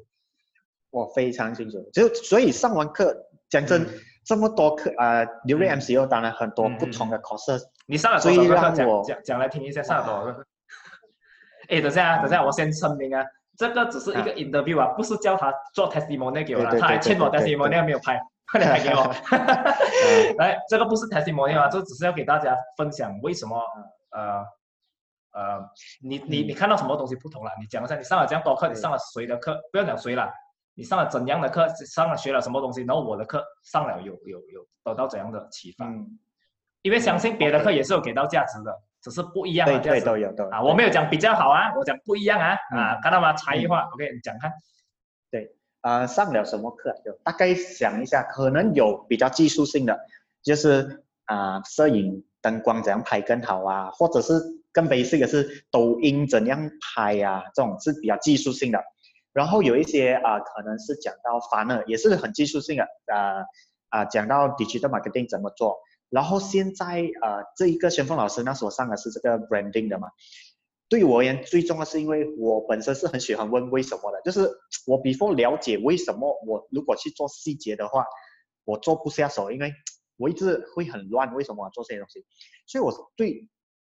[0.91, 3.17] 我非常清楚，就所以上完课，
[3.49, 3.87] 讲真，
[4.25, 7.53] 这么多课啊，留瑞 MCO 当然很多不同的考试，
[7.87, 8.75] 你上了多少课？
[8.75, 10.45] 讲讲讲来听一下，上了多少 课？
[11.71, 13.25] 哎，等下，等下，我先声明啊。
[13.57, 19.15] 这个只是一个 interview 啊，不是叫他做 testimonial 给我了，他还欠我 testimonial 没有拍，快点拍给我。
[20.39, 23.57] 来， 这个不是 testimonial 啊，这只是要给大家分享为什么
[24.11, 24.45] 呃
[25.33, 25.61] 呃，
[26.03, 27.51] 你你你看到什么东西不同了？
[27.61, 29.61] 你讲一下，你上了这样多课，你上了谁的课？
[29.73, 30.33] 不要讲谁了，
[30.75, 31.67] 你上了怎样的课？
[31.87, 32.83] 上了学了什么东西？
[32.83, 35.87] 然后我的课上了有有有得到怎样的启发？
[36.83, 38.79] 因为相信别的课也是有给到价值的。
[39.05, 43.35] 只是不一样啊，对对都有都啊，我没有讲比较好啊，我讲不一样啊啊，看到吗？
[43.35, 44.51] 差异化，OK，你讲看。
[45.31, 46.91] 对，啊，上了什么课？
[47.05, 50.01] 就大概想一下，可能有比较技术性的，
[50.43, 54.33] 就是啊，摄影灯光怎样拍更好啊，或者是
[54.73, 58.83] 更 basic 的是抖音怎样拍呀，这种是比较技术性的。
[59.35, 63.45] 然后有一些啊，可能是讲到 funnel，也是很技术性的，啊
[63.91, 65.77] 啊，讲到 digital marketing 怎么做。
[66.15, 70.07] 然后现在呃，这一个旋风老师那时候上的是这个 branding 的嘛？
[70.89, 74.49] 对我而言，最重要是因为我本身是很喜欢问为什么的，就是
[74.87, 78.07] 我 before 了解为什么我如果去做细节的话，
[78.65, 79.73] 我做不下手，因为
[80.17, 82.25] 我一直会很乱，为什么做这些东西？
[82.69, 83.49] 所以我对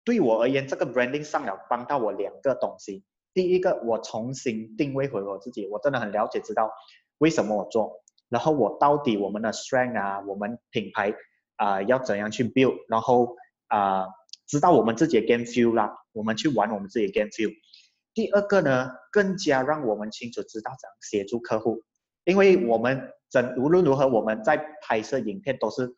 [0.06, 3.04] 对我而言，这个 branding 上了帮到我两个东西。
[3.34, 6.72] 第一个，我重新定位回我自己，我真的很了解知道
[7.18, 11.14] 为什么我做，然后我到底我们的 strength 啊，我们品牌。
[11.56, 13.36] 啊，要怎样去 build，然后
[13.68, 14.06] 啊，
[14.48, 17.52] 知道我们自己的 game feel 啦，我们去玩我们自己的 game feel。
[18.14, 21.84] 第二个呢，更加让我们清楚知道怎样协助客户，
[22.24, 25.94] 因为我们怎无论如何我们在拍摄影片都是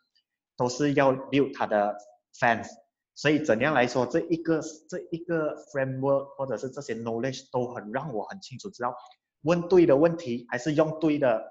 [0.56, 1.96] 都是要 build 他的
[2.40, 2.68] fans，
[3.14, 8.96] 所以怎样来说，这一个这一个 framework 或者是这些 knowledge 都很让我很清楚知道，
[9.44, 11.44] 问对的问题还是用对的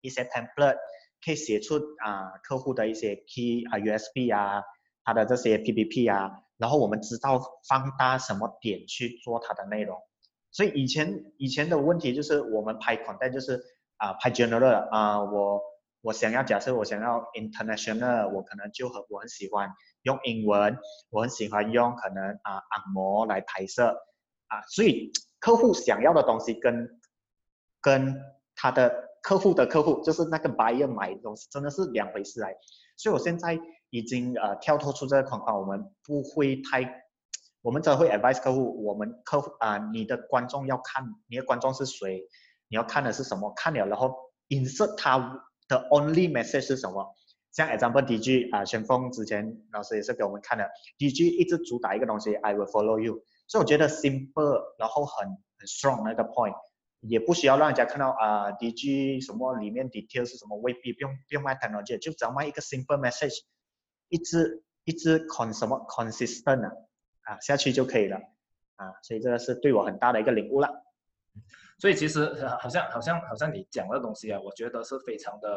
[0.00, 0.76] 一些 template，
[1.24, 4.62] 可以写出啊客户的一些 key 啊 USB 啊，
[5.04, 9.98] 他的这些 PPP 啊，然后我们知道放大什么点去做它的内容。
[10.50, 13.62] 所以以前以前的问题就是我们拍 content 就是
[13.96, 15.60] 啊拍 general 啊我
[16.00, 19.70] 我想要假设我想要 international，我可能就很我很喜欢。
[20.02, 20.78] 用英文，
[21.10, 23.98] 我很喜欢用可能啊按摩来拍摄
[24.46, 26.88] 啊，所以客户想要的东西跟
[27.82, 28.22] 跟
[28.54, 32.54] 他的客户的客户，就是那个 buyer 买东西，真的是两回事来。
[32.96, 33.58] 所以我现在
[33.90, 37.04] 已经呃跳脱出这个框框，我们不会太，
[37.62, 42.22] 我们只会 advise 客户，我们客户啊，你的观众要看你的观众是谁，
[42.68, 44.14] 你要看的是什么，看了然后
[44.48, 45.18] insert 他
[45.68, 47.14] 的 only message 是什么。
[47.50, 56.54] 像 example DG 啊，旋风之前老师也是给我们看的，DG 一直主打一个东西，I will follow you，所以我觉得 simple，然后很很 strong 那个 point，
[57.00, 63.38] 也不需要让人家看到啊，DG 什么里面 detail 是什么，未必不用不用卖 technology，就只要卖一个 simple message，
[64.08, 66.72] 一直一直 con 什么 consistent 啊，
[67.22, 68.16] 啊下去就可以了，
[68.76, 70.84] 啊，所以这个是对我很大的一个领悟了。
[71.78, 75.48] 所以其实好像好像好像你讲的东西啊，我觉得是非常的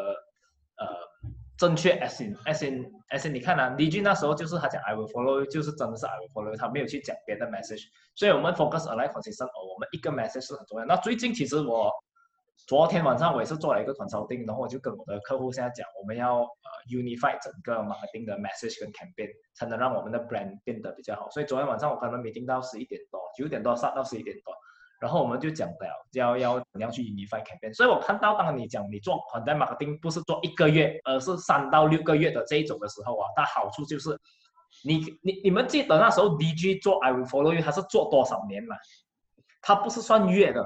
[0.77, 1.40] 呃。
[1.61, 7.83] 正确，as in，as in，as in，你看啊，DG 那时候就是他讲 I will follow，就是真的是 I will follow，他没有去讲别的 message，
[8.15, 10.85] 所以我们 focus on like consistent，我们一个 message 是很重要。
[10.87, 11.91] 那最近其实我
[12.65, 21.29] 昨天晚上我也是做了一个 consulting，然后我就跟我的客户现在讲，我们要呃 unify 整个 marketing 的 message 跟 campaign，才能让我们的 brand 变得比较好。
[21.29, 24.51] 所以昨天晚上我可能没听到十一点多，九点多上到十一点多。
[25.01, 25.75] 然后我们就讲了
[26.13, 34.15] 要要怎样去 unify campaign，所以我看到当你讲你做 content marketing 不是做一个月，而是三到六个月的这一种的时候啊，它好处就是，
[34.85, 38.75] 你你你们记得那时候 DG 做 I will follow you，他是做多少年嘛？
[39.61, 40.63] 他不是算月的。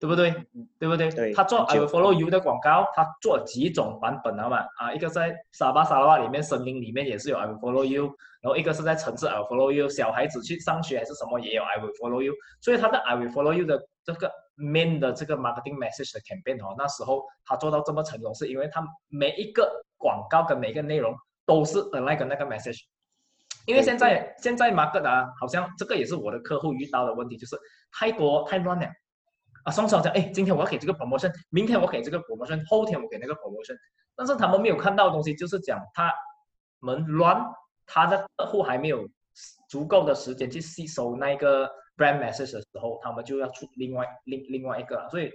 [0.00, 0.34] 对不对？
[0.78, 1.10] 对不对？
[1.10, 1.34] 对。
[1.34, 4.64] 他做 I will follow you 的广告，他做几种版本的嘛？
[4.78, 8.10] 啊，一个在沙巴沙拉瓦里面，森林里面也是有 I will follow you，
[8.40, 12.32] 然后一个是在城市 I will follow you，小孩子去上学还是什么也有 I will follow you。
[12.62, 22.80] 所以他的 I will follow you 的这个 main 的这个 marketing message 的 campaign 哦，那时候他做到这么成功，是因为他每一个广告跟每一个内容都是的那个那个 message。
[23.66, 27.54] 因为现在现在 market 啊，好像这个也是我的客户遇到的问题，就是
[27.92, 28.86] 太多太乱了。
[29.64, 33.76] 啊，双手讲，哎，今天我要给这个 promotion，明天我给这个 promotion，后天我给那个 promotion，
[34.16, 36.12] 但是他们没有看到的东西，就是讲他
[36.78, 37.44] 们乱，
[37.86, 39.08] 他的客户还没有
[39.68, 45.30] 足够的时间去吸收那个 brand message 的时候，他们就要出另外另另外一个了，所以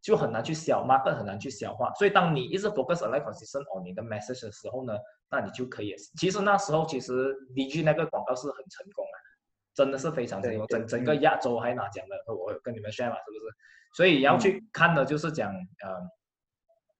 [0.00, 1.92] 就很难去消化，更很难去消化。
[1.94, 4.94] 所以当你一直 focus on consistent on 你的 message 的时候呢，
[5.30, 5.94] 那你就可以。
[6.18, 9.31] 其实那时候其实 DG 那个广告是很成功的。
[9.74, 13.54] 真的是非常成功，整整个亚洲还拿奖的，我跟你们 share 嘛，是不是？
[13.94, 15.96] 所以要去看的就是讲，呃，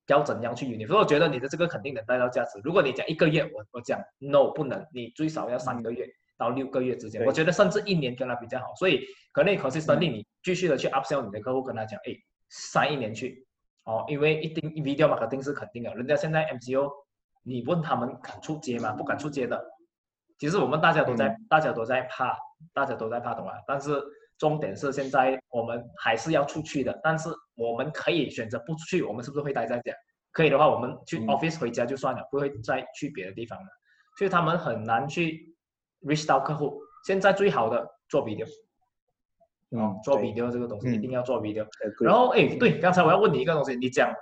[0.09, 0.67] 要怎样去。
[0.87, 2.61] 所以我觉得你的这个肯定能带到价值。
[2.65, 6.07] 如果你讲一个月，我我讲 no 不能，你最少要三个月
[6.37, 7.25] 到六个月之间。
[7.25, 8.75] 我觉得甚至一年跟他比较好。
[8.77, 12.15] 所以可能 consistently 你继续的去 upsell 你的客户，跟他讲，哎，
[12.49, 13.47] 三一年去，
[13.85, 15.95] 哦，因为一定 video marketing 是肯定的。
[15.95, 16.91] 人家现在 MCO，
[17.43, 18.93] 你问他们敢出街吗？
[18.93, 19.72] 不敢出街的。
[20.43, 22.37] 其实我们大家都在，大家都在怕。
[22.75, 23.53] 大家都在怕懂吗？
[23.65, 24.03] 但是
[24.37, 29.93] 重点是现在我们还是要出去的，但是我们可以选择不出去，我们是不是会待在家？
[30.33, 33.67] 可以的话，我们去 office 回家就算了，不会再去别的地方了。
[34.19, 35.55] 所以他们很难去
[36.03, 36.81] reach 到客户。
[37.07, 38.47] 现在最好的做 video，
[39.71, 41.65] 嗯，做 video 这个东西一定要做 video。
[42.01, 44.13] 然后哎，对，刚才我要问你一个东西，你讲。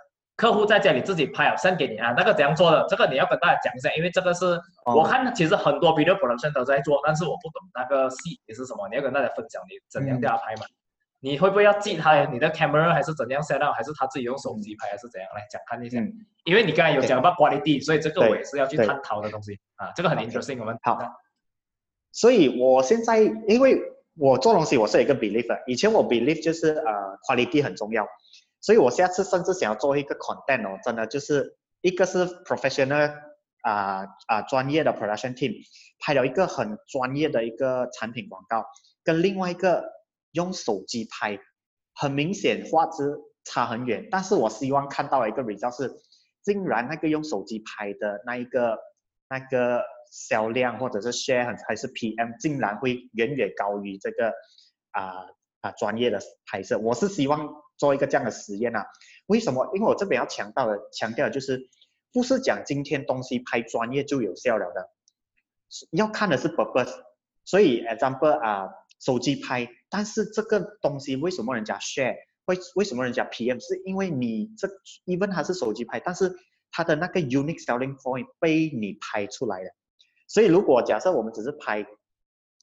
[0.40, 2.86] 客户在家里自己拍好，send 给你啊，那个怎样做的？
[2.88, 10.62] 这个你要跟大家讲一下，因为这个是我看其实很多 video production 都在做，但是我不懂那个细节是什么，你要跟大家分享你怎样叫他拍嘛？
[11.20, 15.28] 你会不会要记他你的 camera 还是怎样 set up，还是他自己用手机拍还是怎样？
[15.34, 15.98] 来讲看一下，
[16.44, 20.58] 因为你刚才有讲到 quality，所以这个我也是要去探讨的东西啊，这个很 interesting。
[20.58, 20.98] 我们好，
[22.12, 23.78] 所以我现在因为
[24.16, 28.08] 我做东西我是一个 belief，以前我 belief 就是呃 quality 很重要。
[28.60, 33.14] 所以我下次甚至想要做一个 content 哦，真的就是一个是 professional
[33.62, 35.54] 啊啊专业的 production team
[35.98, 38.64] 拍了一个很专业的一个产品广告，
[39.02, 39.84] 跟另外一个
[40.32, 41.38] 用手机拍，
[41.94, 44.08] 很明显画质差很远。
[44.10, 45.92] 但是我希望看到一个 result 是，
[46.42, 48.78] 竟然那个用手机拍的那一个
[49.28, 54.32] 那个销量或者是 share 还是 PM，竟然会远远高于这个
[54.92, 55.26] 啊
[55.60, 56.78] 啊专业的拍摄。
[56.78, 57.48] 我是希望。
[57.80, 58.84] 做一个这样的实验啊？
[59.24, 59.70] 为什么？
[59.74, 61.70] 因为我这边要强调的，强调的就是，
[62.12, 64.90] 不是讲今天东西拍专业就有效了的。
[65.92, 66.92] 要看的是 purpose。
[67.46, 68.68] 所以 example 啊，
[69.00, 72.16] 手机拍，但是这个东西为什么人家 share？
[72.44, 73.58] 为为什么人家 PM？
[73.58, 74.68] 是因为你这
[75.06, 76.36] even 它是手机拍，但是
[76.70, 79.70] 它的那个 unique selling point 被你拍出来了。
[80.28, 81.82] 所以如果假设我们只是拍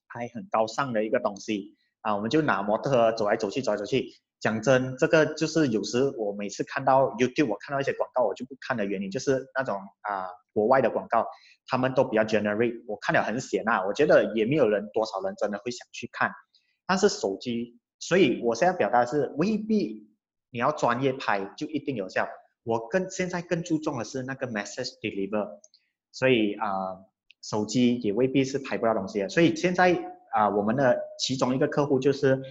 [0.10, 1.76] 拍很高尚的一个东西
[2.08, 4.06] 啊，我们就拿模特走来走去，走来走去。
[4.40, 11.26] 讲真，这个就是有时我每次看到 YouTube，我看到一些广告，我就不看的原因，就是那种啊国外的广告，
[11.68, 16.32] 他们都比较 generate，我看了很险啊，我觉得也没有人多少人真的会想去看。
[16.86, 20.08] 但是手机，所以我现在表达的是未必
[20.50, 22.30] 你要专业拍就一定有效。
[22.64, 25.60] 我更现在更注重的是那个 message deliver，
[26.14, 26.70] 所以啊
[27.44, 29.28] 手机也未必是拍不到东西的。
[29.28, 32.42] 所以现在啊我们的其中一个客户就是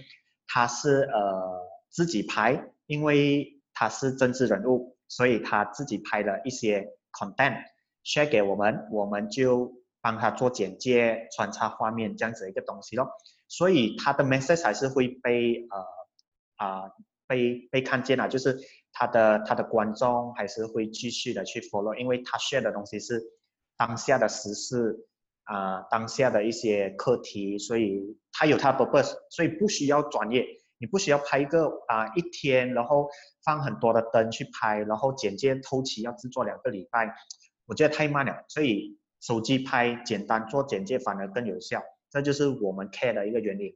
[0.47, 1.65] 他是呃。
[1.89, 7.63] 自己拍，因为他是政治人物，所以他自己拍了一些 content
[8.03, 13.07] share 给我们，我们就帮他做简介、穿插画面这样子一个东西咯。
[13.47, 15.79] 所以他的 message 还是会被呃
[16.57, 16.91] 啊
[17.25, 18.59] 被被看见了，就是
[18.91, 23.23] 他的他的观众还是会继续的去 follow，因为他 share 的东西是
[23.77, 25.07] 当下的时事
[25.47, 30.45] 啊，当下的一些课题，所以他有他的 purpose，所以不需要专业。
[30.79, 33.09] 你不需要拍一个啊一天，然后
[33.43, 37.11] 放很多的灯去拍，然后简介偷期要制作两个礼拜，
[37.65, 38.43] 我觉得太慢了。
[38.47, 41.81] 所以手机拍简单做简介反而更有效，
[42.11, 43.75] 这就是我们 care 的一个原理。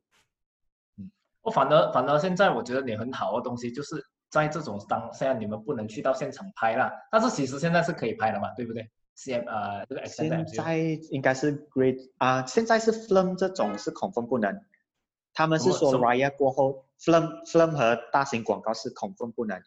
[0.98, 1.10] 嗯，
[1.42, 8.88] 我反而反而现在我觉得你很好的东西就是在这种当下你们不能去到现场拍了，但是其实现在是可以拍的嘛，对不对
[9.24, 10.78] ？C M 呃这个现在
[11.12, 14.64] 应该是 Great 啊，现在是 Film 这种是恐风不能。
[15.34, 19.62] 他们是说 Raya 过后，film film 和大型广告是恐风不能，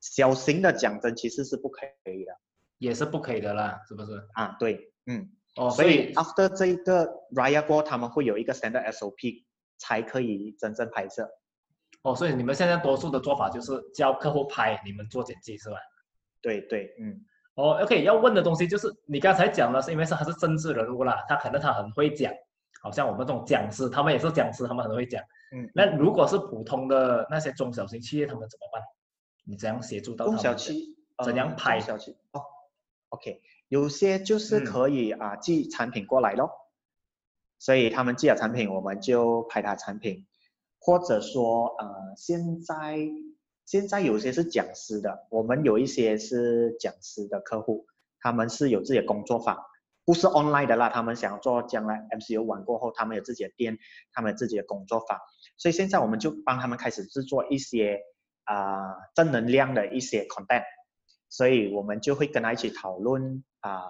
[0.00, 2.36] 小型的讲真其实是不可以的，
[2.78, 4.28] 也是不可以的啦，是不是？
[4.34, 9.44] 啊，对，嗯，哦，所以 after 这一个 Raya 过，他们会有一个 standard SOP
[9.78, 11.30] 才可以真正拍摄。
[12.02, 15.76] 哦，所以你们现在多数的做法就是教客户拍，你们做剪辑是吧？
[16.42, 17.24] 对对，嗯。
[17.56, 22.32] 哦，OK，要问的东西就是你刚才讲的是因为是他是政治人物啦，他可能他很会讲。
[22.82, 25.20] 好像我们这种讲师，他们也是讲师，他们很会讲。
[25.52, 28.82] 嗯，那如果是普通的那些中小型企业，他们怎么办？
[29.44, 30.40] 你怎样协助到他们？
[30.40, 31.80] 中小企怎样拍？
[31.80, 32.42] 小企哦
[33.08, 36.50] ，OK，有些就是可以啊寄产品过来咯，
[37.58, 40.26] 所以他们寄了产品，我们就拍他产品，
[40.78, 42.98] 或者说呃现在
[43.66, 47.86] 现在有些是讲师的，我们有一些是讲师的客户，
[48.20, 49.58] 他们是有自己的工作坊。
[50.04, 53.76] 不是 online 的啦，他们想做将来 MCU 完过后，他们有自己的店，
[54.12, 55.18] 他们有自己的工作坊，
[55.56, 57.98] 所以现在我们就帮他们开始制作一些
[58.44, 60.62] 啊正能量的一些 content，
[61.28, 63.82] 所以我们就会跟他一起讨论啊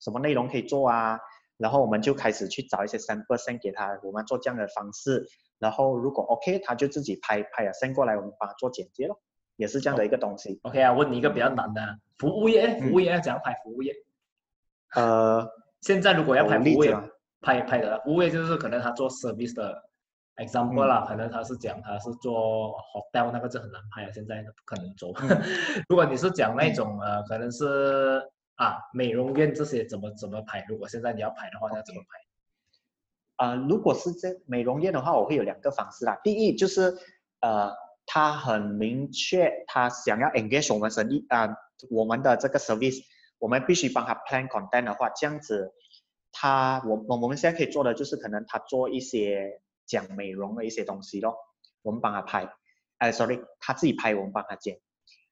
[0.00, 1.20] 什么内容可以做啊，
[1.58, 5.28] 然后我们就开始去找一些 sample send 给他，我们做这样的方式，
[5.60, 9.20] 然后如果 OK，他就自己拍拍了 send 过来，我们帮他做剪接咯，
[9.56, 10.58] 也是这样的一个东西。
[10.62, 11.80] OK 啊，问你一个比较难的，
[12.18, 13.94] 服务业，服务业要怎样拍服务业？
[14.96, 15.48] 呃，
[15.82, 16.96] 现在如果要拍服务业，
[17.40, 19.82] 拍拍的服务业就是可能他做 service 的
[20.36, 25.12] example 啦，可能他是讲他是做 hotel 那个就很难拍啊，现在不可能做。
[25.88, 28.22] 如果你是讲那种呃，可能是
[28.56, 30.64] 啊美容院这些怎么怎么拍？
[30.68, 32.18] 如果现在你要拍的话，要怎么拍？
[33.40, 36.20] 啊，如果是这美容院的话，我会有两个方式啦。
[36.22, 36.94] 第一就是
[37.40, 37.72] 呃，
[38.04, 41.56] 他很明确他想要 engage 我们生意啊，
[41.90, 43.00] 我们的这个 service。
[43.38, 45.72] 我们必须帮他 plan content 的话，这样子，
[46.30, 51.34] 他我我我们现在可以做的就是可能他做一些讲美容的一些东西咯，
[51.80, 52.52] 我们帮他拍，
[52.98, 54.78] 哎，sorry，他自己拍，我们帮他剪，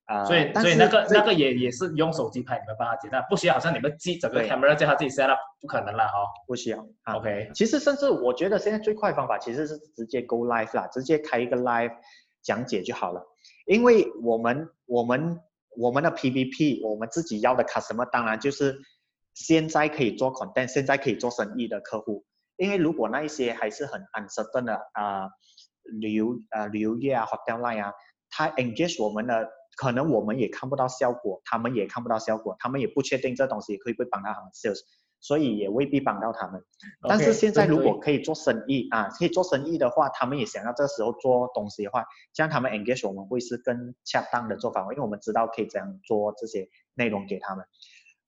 [0.09, 11.93] 啊，所以所以那个那个也也是用手机拍，你们帮他剪，那不需要好像你们记整个 camera 叫他自己 set up，不可能了哈，不需要，OK，其实甚至我觉得现在最快方法其实是直接 go live 啦，直接开一个 live
[12.43, 13.23] 讲解就好了，
[13.67, 15.39] 因为我们我们。
[15.77, 18.77] 我们的 PVP，我们自己要的 customer 当然就是
[19.35, 22.25] 现在可以做 content，现在可以做生意的客户。
[22.57, 25.29] 因为如果那一些还是很 uncertain 的啊，
[26.01, 27.93] 旅游啊旅游业啊 hotel line 啊，
[28.29, 34.81] 他 engage 我们的，可能我们也看不到效果，他们也看不到效果，他们也不确定这东西会不会帮到他们 sales。
[35.21, 36.63] 所以也未必帮到他们，
[37.09, 47.65] 但是现在如果可以做生意啊，可以做生意的话，他们也想要这时候做东西的话，这样他们 engage 我们会是更恰当的做法，因为我们知道可以这样做这些内容给他们。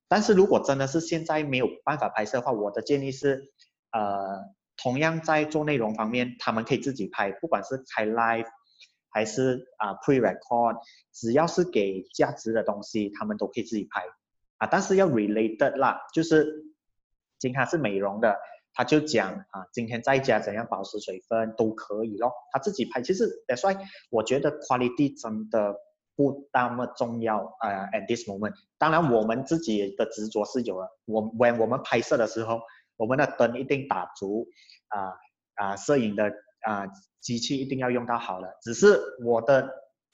[0.08, 3.52] 但是如果真的是现在没有办法拍摄的话，我的建议是，
[3.92, 4.40] 呃，
[4.76, 8.48] 同样在做内容方面，他们可以自己拍，不管是开 live
[9.10, 10.78] 还是啊 pre record，
[11.12, 14.04] 只要是给价值的东西，他们都可以自己拍
[14.58, 16.66] 啊，但是要 related 啦，就是。
[17.42, 18.36] 今天是美容的，
[18.74, 22.34] 他就讲啊，今天在家怎样保持水分都可以咯。
[22.52, 23.74] 他自己拍，其实也帅。
[24.10, 25.74] 我觉得 quality 真的
[26.14, 27.86] 不那么重要啊。
[27.94, 30.94] At this moment，当然我们自己的执着是有了。
[31.06, 32.60] 我 when 我们拍摄的时候，
[32.98, 34.46] 我们的灯一定打足
[34.88, 35.14] 啊
[35.54, 36.30] 啊，摄影的
[36.62, 36.86] 啊
[37.20, 38.56] 机器一定要用到好的。
[38.62, 39.68] 只是我的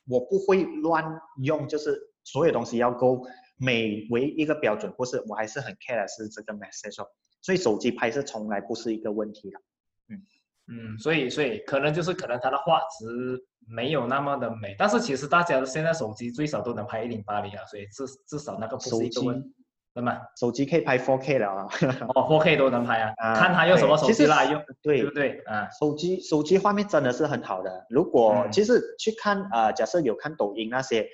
[0.08, 1.04] 我不会乱
[1.42, 3.22] 用，就是所有东西要够
[3.56, 7.06] 美为一个标准，不是，我还是很 care 的是这个 message。
[7.42, 9.60] 所以手机拍摄从来不是一个问题了，
[10.08, 10.22] 嗯
[10.66, 19.54] 嗯，所以所以可能就是可能它的画质没有那么的美，但是其实大家现在手机最少都能拍一零八零啊，所以至至少那个不是一个问题，
[19.96, 20.20] 对吗？
[20.38, 21.68] 手机可以拍 4K 了啊，
[22.14, 25.02] 哦 4K 都能拍 啊，看他用什么手机来用，对。
[25.02, 25.40] 不对？
[25.46, 25.66] 啊？
[25.80, 31.08] 手机手机画面真的是很好的，如果其实去看啊，假设有看抖音那些，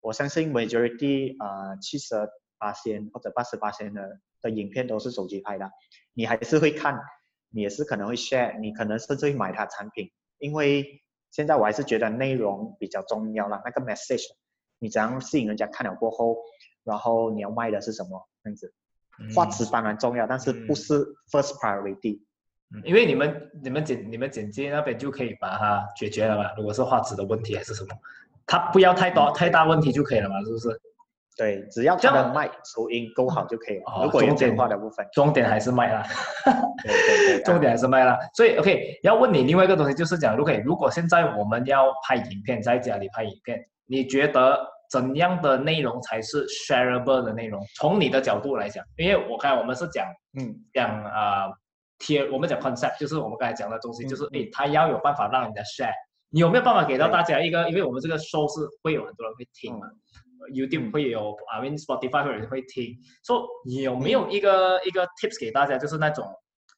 [0.00, 2.14] 我相信 majority 啊七十
[2.58, 4.20] 八千或者八十八千的。
[4.40, 5.68] 的影片都是手机拍的，
[6.14, 6.96] 你还是会看，
[7.50, 14.22] 你也是可能会 share，你可能甚至会买它产品，因为现在我还是觉得内容比较重要了，那个 message，
[14.78, 16.36] 你怎样吸引人家看了过后，
[16.84, 18.72] 然后你要卖的是什么这样子，
[19.34, 22.20] 画质当然重要，但是不是 first priority，
[22.74, 27.88] 嗯，因为你们你们剪你们剪辑那边就可以把它解决了嘛，如果是画质的问题还是什么，
[28.46, 30.80] 它不要太多太大问题就可以了嘛，是不是？
[31.36, 34.02] 对，只要它的麦收音够好就可以了。
[34.02, 36.04] 如果有简化的部分，重点还是麦啦。
[36.82, 38.18] 对对对，重点还是麦啦。
[38.34, 44.58] 所以 OK，要问你另外一个东西，就是讲，OK，如果现在我们要拍影片，在家里拍影片，你觉得
[44.90, 47.62] 怎样的内容才是 shareable 的内容？
[47.76, 50.06] 从你的角度来讲，因为我刚才我们是讲，
[50.38, 51.48] 嗯，讲啊
[51.98, 55.92] 贴，我们讲 concept，就是我们刚才讲的东西，就是诶，他要有办法让人家 share。
[56.30, 57.68] 你有没有办法给到大家一个？
[57.70, 59.86] 因为我们这个 show 是会有很多人会听嘛。
[60.54, 63.46] YouTube 会有啊，Win Spotify 会有人会听，说
[63.82, 66.26] 有没有一个一个 tips 给大家，就是那种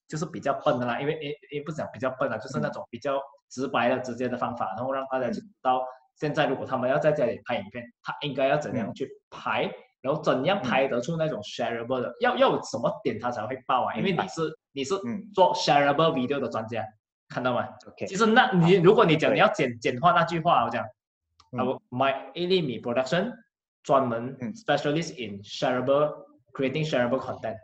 [0.09, 5.85] 就是比较笨的啦，因为诶诶不讲比较笨啦，就是那种比较直白的直接的方法，然后让大家知道
[6.21, 9.69] 现在如果他们要在家里拍影片，他应该要怎样去拍，
[10.01, 13.95] 然后怎样拍得出那种 shareable 的，要要什么点他才会爆啊？
[13.95, 14.95] 因为你是你是
[15.35, 16.85] 做 shareable video 的专家，
[17.29, 23.33] 看到吗？OK，其实那你如果你讲你要简简化那句话，我讲啊，My 厘米 production。
[23.83, 26.13] 专门 specialist in shareable
[26.53, 27.57] creating shareable content，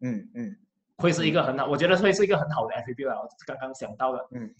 [0.00, 0.56] 嗯嗯，
[0.98, 4.54] 会是一个很好，我觉得会是一个很好的 attribute 啊，我刚刚想到的，嗯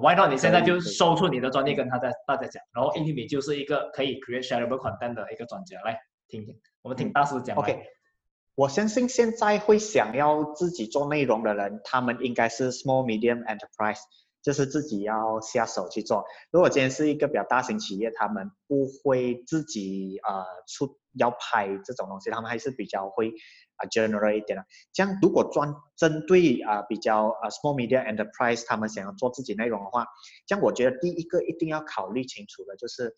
[0.00, 0.30] ，Why not？
[0.30, 7.56] 你现在就收出你的专业跟他在大家讲，然后 Intime 就是一个可以 create shareable content 的一个专家，来听听，我们听大师讲。
[7.56, 7.82] OK，
[8.54, 14.00] 我相信现在会想要自己做内容的人，他们应该是 small medium enterprise。
[14.42, 16.24] 就是自己要下手去做。
[16.52, 23.30] 如果今天是一个比较大型企业，他们不会自己呃出要拍这种东西，他们还是比较会
[23.76, 24.64] 啊 general 一点的。
[24.92, 30.06] 这样如果专针对啊比较啊 small media enterprise，他们想要做自己内容的话，
[30.46, 33.14] 这样我觉得第一个一定要考虑清楚的就是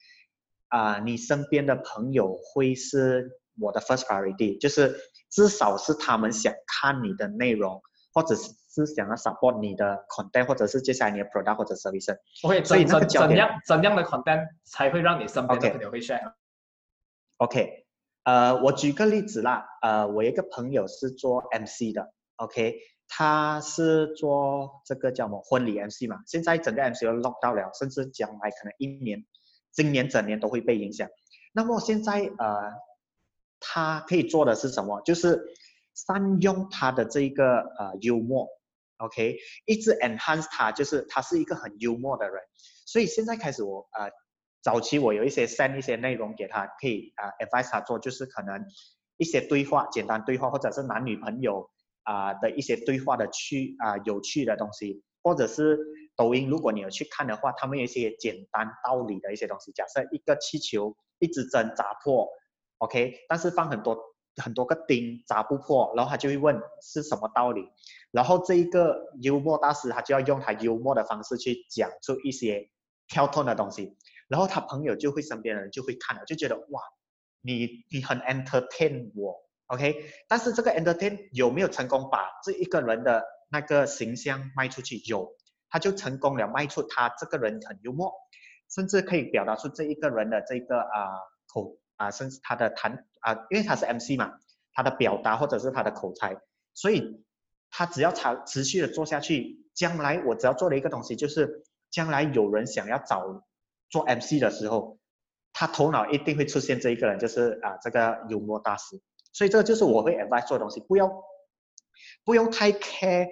[0.68, 3.30] 啊你身边的朋友会是
[3.60, 4.96] 我的 first priority，就是
[5.30, 7.82] 至少是他们想看你的内容，
[8.12, 8.52] 或者是。
[8.70, 12.16] 是想要 support 你的 content，或者是接下来你的 product 或者 service。
[12.44, 17.87] OK，所以怎怎样怎样的 content 才会让你身边的朋友会 share？OK，
[18.24, 22.76] 呃，我举个例子啦，呃，我一个朋友是做 MC 的，OK，
[23.08, 29.24] 他是做这个叫什么婚礼 MC 嘛，现在整个 MC 都 lock 到了，甚至将来可能一年、
[29.72, 31.08] 今年整年都会被影响。
[31.52, 32.72] 那么现在呃，
[33.60, 35.00] 他可以做的是什么？
[35.02, 35.42] 就是
[35.94, 38.46] 善用他的这一个呃幽默。
[38.98, 42.42] OK，一直 enhance 他，就是他是一个很幽默的人，
[42.84, 44.10] 所以现在开始我呃，
[44.68, 48.66] 早期我有一些 send 一些内容给他，可以啊 advise 他做，就是可能
[49.16, 51.70] 一些对话，简单对话，或者是男女朋友
[52.02, 55.78] 啊的一些对话的趣啊有趣的东西，或者是
[56.16, 62.28] 抖音，如果你有去看的话，他们有一些简单道理的一些东西，假设一个气球一支针扎破
[62.76, 63.96] ，OK，但是放很多。
[64.40, 67.68] 很多个钉砸不破，然后他就会问是什么道理，
[68.12, 72.70] 然后这一个幽默大师他就要用他幽默的方式去讲出一些
[73.08, 73.96] 跳脱的东西，
[74.28, 76.80] 然后他朋友就会身边的人就会看了，就觉得哇，
[77.40, 79.34] 你你很 entertain 我
[79.66, 79.96] ，OK，
[80.28, 84.98] 但是这个 entertain 有没有成功把这一个人的那个形象卖出去？
[85.06, 85.34] 有，
[85.68, 88.12] 他就成功了卖出他这个人很幽默，
[88.70, 91.18] 甚至可以表达出这一个人的这个啊
[91.52, 91.78] 口。
[91.98, 94.38] 啊，甚至他的谈啊，因为他是 MC 嘛，
[94.72, 96.36] 他的表达或者是他的口才，
[96.72, 97.24] 所以
[97.72, 103.42] 他只要长持续的做下去，将来我只要做了一个东西，就是将来有人想要找
[103.90, 104.98] 做 MC 的时候，
[105.52, 109.00] 他头脑一定会出现这一个人，就是啊这个幽默大师。
[109.32, 111.10] 所以这个就是我会 advise 做的东西，不要
[112.24, 113.28] 不用太 care，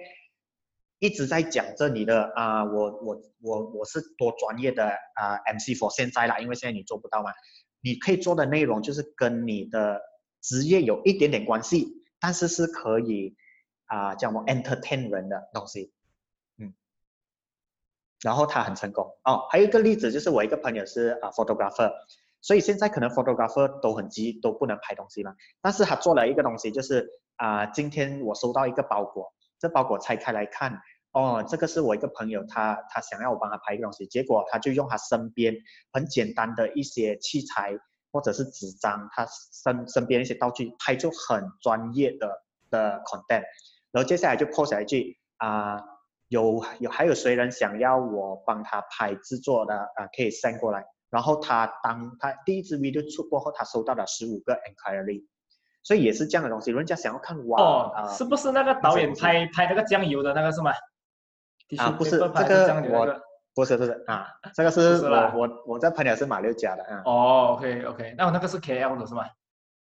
[0.99, 7.31] 一直在讲着你的啊，我我我我是多专业的啊 MC for 现在啦，因为现在你做不到嘛，
[7.81, 10.01] 你可以做的内容就是跟你的
[10.41, 13.35] 职业有一点点关系，但是是可以
[13.85, 15.91] 啊叫什么 entertain 人的东西，
[18.21, 19.47] 然后他很成功哦。
[19.49, 21.91] 还有一个例子就是我一个朋友是啊 photographer。
[22.39, 25.33] 所以现在可能 photographer 都很急，都不能拍东西嘛。
[25.59, 30.79] 但是他做了一个东西，就是啊，今天我收到一个包裹，这包裹拆开来看，
[31.11, 35.55] 哦，这个是我一个朋友，他他想要我帮他拍一个东西，结果他就用他身边
[35.91, 37.75] 很简单的一些器材
[38.11, 43.43] 或者是纸张，他身身边一些道具拍出很专业的的 content，
[43.91, 45.81] 然后接下来就破下一句啊，
[46.29, 50.85] 有有还有谁人想要我帮他拍制作的啊，可以 send 过来。
[51.09, 55.23] 然后他当他第一支 video 出过后，他收到了十五个 inquiry，
[55.81, 56.71] 所以也是这样的东西。
[56.71, 60.71] 人家想要看哇，哦，是不是那个导演拍拍那个酱油的那个是吗？
[61.77, 63.21] 啊，不是 这个我
[63.55, 67.01] 不是不是啊，这个是我我我在朋友是马六甲的啊。
[67.05, 69.25] 哦，OK OK，那我那个是 KL 的是吗？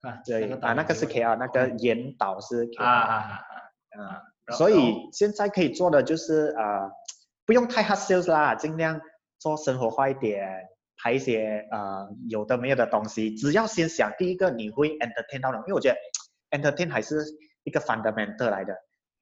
[0.02, 4.22] 啊，对啊，那个是 KL，那个严导是 KL 啊啊啊啊，
[4.52, 6.92] 所以现在可以做的就是呃，
[7.46, 9.02] 不用太 hard sales 啦，尽量
[9.40, 10.70] 做生活化一点。
[10.98, 17.22] 拍一些呃有的没有的东西，只要先想第一个你会 entertain 到人，因为我觉得 entertain 还是
[17.64, 18.74] 一个 fundamental 来的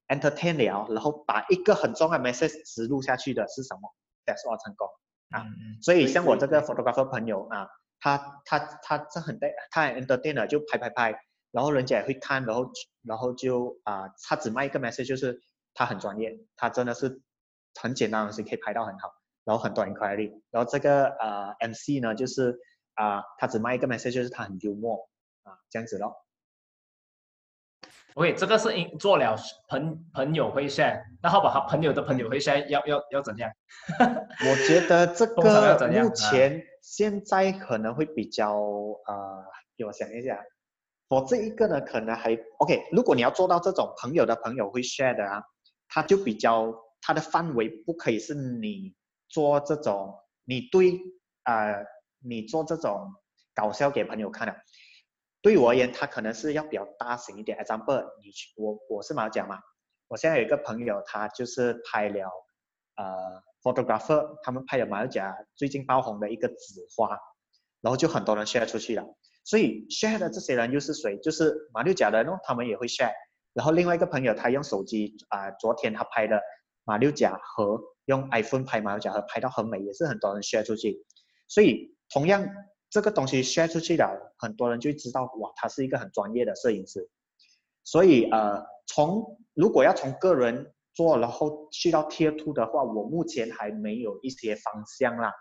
[0.07, 3.91] ，entertain 了，然后把一个很重要的 message 植入下去的是什么
[4.23, 4.87] ？That's all 成功
[5.31, 5.43] 啊！
[5.81, 7.67] 所以像我这个 photographer 朋友啊，
[7.99, 11.15] 他他他这很对，他 entertain 了就拍拍拍，
[11.53, 12.69] 然后人家也会看，然后
[13.03, 15.39] 然后就啊，他只卖一个 message 就是
[15.73, 17.21] 他很专业，他真的是
[17.79, 19.13] 很简单的东西可以拍到很好。
[19.45, 22.57] 然后很多 inquiry，然后这个呃 MC 呢，就是
[22.93, 25.09] 啊，他只卖一个 message，就是他很幽默
[25.43, 26.15] 啊，这样子咯。
[28.13, 29.35] OK，这个是因做了
[29.67, 33.51] 朋朋友会 share，那好吧，他朋友的朋友会 share，要要要怎样？
[33.99, 39.43] 我觉得这个目前现在可能会比较呃，
[39.75, 40.41] 给我想一下，
[41.13, 45.43] 我这一个呢可能还 OK，如果你要做到这种朋友的朋友会 share 的啊，
[45.87, 48.95] 他就比较他的范围不可以是你。
[49.29, 50.99] 做这种，你对
[51.41, 51.73] 啊，
[52.19, 53.11] 你做这种
[53.55, 54.55] 搞笑给朋友看的，
[55.41, 57.57] 对我而言，他可能是要比较大型一点。
[57.57, 59.57] example，你去我我是马甲嘛，
[60.07, 62.29] 我现在有一个朋友，他就是拍了
[62.95, 67.17] 呃 photographer，他们拍了马甲最近爆红的一个紫花，
[67.81, 69.03] 然后就很多人 share 出去了。
[69.43, 71.17] 所以 share 的这些人又是谁？
[71.17, 73.13] 就是马六甲的人哦，他们也会 share。
[73.53, 76.41] 然后另外一个朋友，他用手机啊，昨天他拍的
[76.83, 77.81] 马六甲和。
[78.05, 81.05] 用 iPhone 拍马六甲河拍到很美，也是很多人 share 出去。
[81.47, 82.45] 所以同样
[82.89, 87.09] 这个东西 share 出去了，很多人就知道哇，他是一个很专业的摄影师。
[87.85, 95.31] 所以呃，从如果要从个人做，然后去到贴图的话，我目前还没有一些方向啦。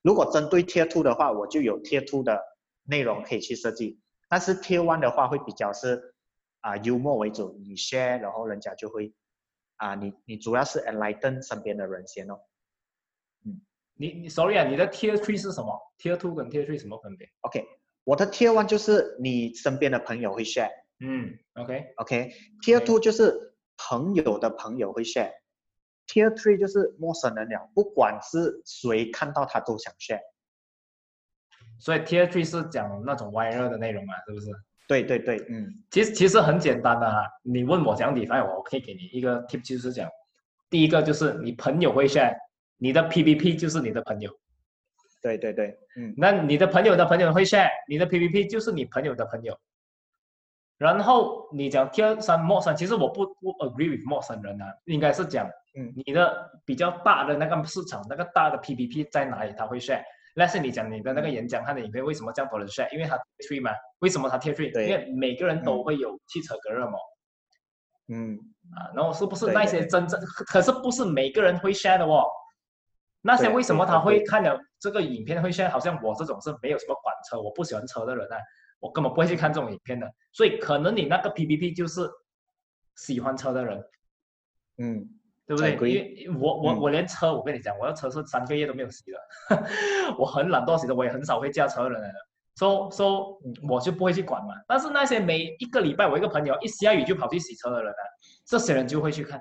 [0.00, 2.40] 如果针对贴图的话，我就有贴图的
[2.86, 4.00] 内容可以去设计。
[4.28, 6.14] 但是 Tier One 的话会比较是
[6.60, 9.14] 啊幽默为主，你 share 然后人家就会。
[9.78, 12.40] 啊，你你主要是 enlighten 身边的人先哦。
[13.44, 13.60] 嗯，
[13.92, 17.62] 你你 sorry 啊，你的 tier three 是什么？tier two 跟 tier three 什么分别？OK，
[18.04, 20.70] 我的 tier one 就是你身边的朋友会 share。
[21.00, 30.22] 嗯，OK OK，tier two 就是朋友的朋友会 share，tier three 就是陌生人了，不管是谁看到他都想 share。
[31.78, 34.50] 所以 tier three 是讲那种 viral 的内容嘛，是不是？
[34.88, 40.08] 对对对，嗯，其实其实很简单的哈，你问我讲底方我可以给你一个 tip，就是讲，
[40.70, 42.36] 第一个就是你朋友会 share，
[42.78, 44.30] 你的 PPT 就是你的朋友，
[45.20, 49.58] 对对对，嗯，那你的朋友的朋友会 share，你的 PPT 就是你朋友的朋友，
[50.78, 60.04] 然后你讲第二三陌生，其实我不不 agree with 陌生人啊，应该是讲，嗯，你的比较大的那个市场，那个大的 PPT 在哪里，他会 share。
[60.38, 62.92] 那是你讲你的那个演讲，他的影片为什么这样多人 share？
[62.92, 63.70] 因为他贴 e 嘛？
[64.00, 64.56] 为什么他贴 e
[64.86, 67.00] 因为每个人都会有汽车隔热膜。
[68.08, 68.38] 嗯。
[68.76, 70.20] 啊，然后是不是那些真正？
[70.46, 72.26] 可是不是每个人会 share 的哦。
[73.22, 75.70] 那些为什么他会看了这个影片会 share？
[75.70, 78.36] 好像我这种是没有什么管车，我不喜欢车的人啊，
[78.78, 80.06] 我根本不会去看这种影片的。
[80.32, 82.06] 所以可能你那个 PPT 就是
[82.96, 83.82] 喜欢车的人。
[84.76, 85.08] 嗯。
[85.46, 85.94] 对不对？
[86.24, 89.18] 因为我我我连车，我跟你讲，我的车是三个月都没有洗的，
[90.18, 92.12] 我很懒惰洗的，我也很少会驾车的人，
[92.56, 94.54] 说说我就不会去管嘛。
[94.66, 97.96] 但是那些每一个礼拜，我一个朋友一下雨就跑去洗车的人呢，
[98.44, 99.40] 这些人就会去看。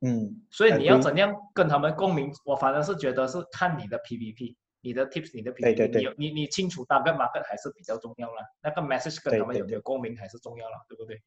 [0.00, 2.30] 嗯，所以你要怎样跟他们共鸣？
[2.44, 5.88] 我反正是觉得是看你的 PPT，你的 Tips，你的 PPT，
[6.18, 8.44] 你你你清楚大概 market 还是比较重要啦。
[8.62, 11.20] 那个 message 跟他们有没有共鸣还是重要了，对不对？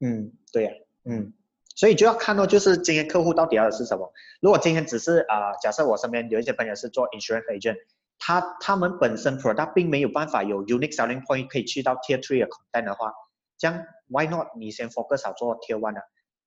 [0.00, 0.72] 嗯，对呀，
[1.04, 1.32] 嗯。
[1.78, 4.12] 所以就要看到就是今天客户到底要的是什么。
[4.40, 7.76] 如果今天只是啊，假设我身边有一些朋友是做 insurance agent，
[8.18, 13.12] 他他们本身 product 并没有办法有 unique selling point 可以去到 tier three 的 content 的话，
[13.56, 16.00] 这样 why not 你先 focus 好做 tier one 呢？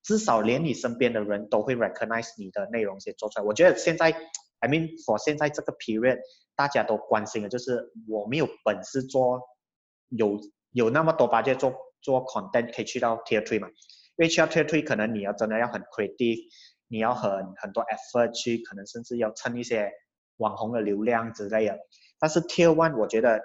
[0.03, 3.45] 至少连你身边的人都会 recognize 你的内容先做出来。
[3.45, 4.11] 我觉得现在
[4.59, 6.19] ，I mean for 现在这个 period，
[6.57, 9.39] 大家都关心的就是我没有本事做
[10.09, 10.41] 有
[10.73, 13.69] 有那么多 budget 做做 content 可以去到 tier three 嘛？
[14.22, 16.38] 因为去到 tier three 可能你要真的要很 creative，
[16.88, 19.91] 你要很很多 effort 去，可能甚至要蹭一些
[20.38, 21.80] 网红的流量之类的。
[22.19, 23.41] 但是 tier one 我觉得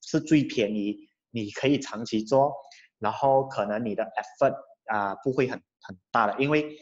[0.00, 0.96] 是最便宜，
[1.32, 2.54] 你可以长期做，
[3.00, 4.54] 然后可能你的 effort
[4.86, 5.60] 啊不会很。
[5.82, 6.76] 很大的，因为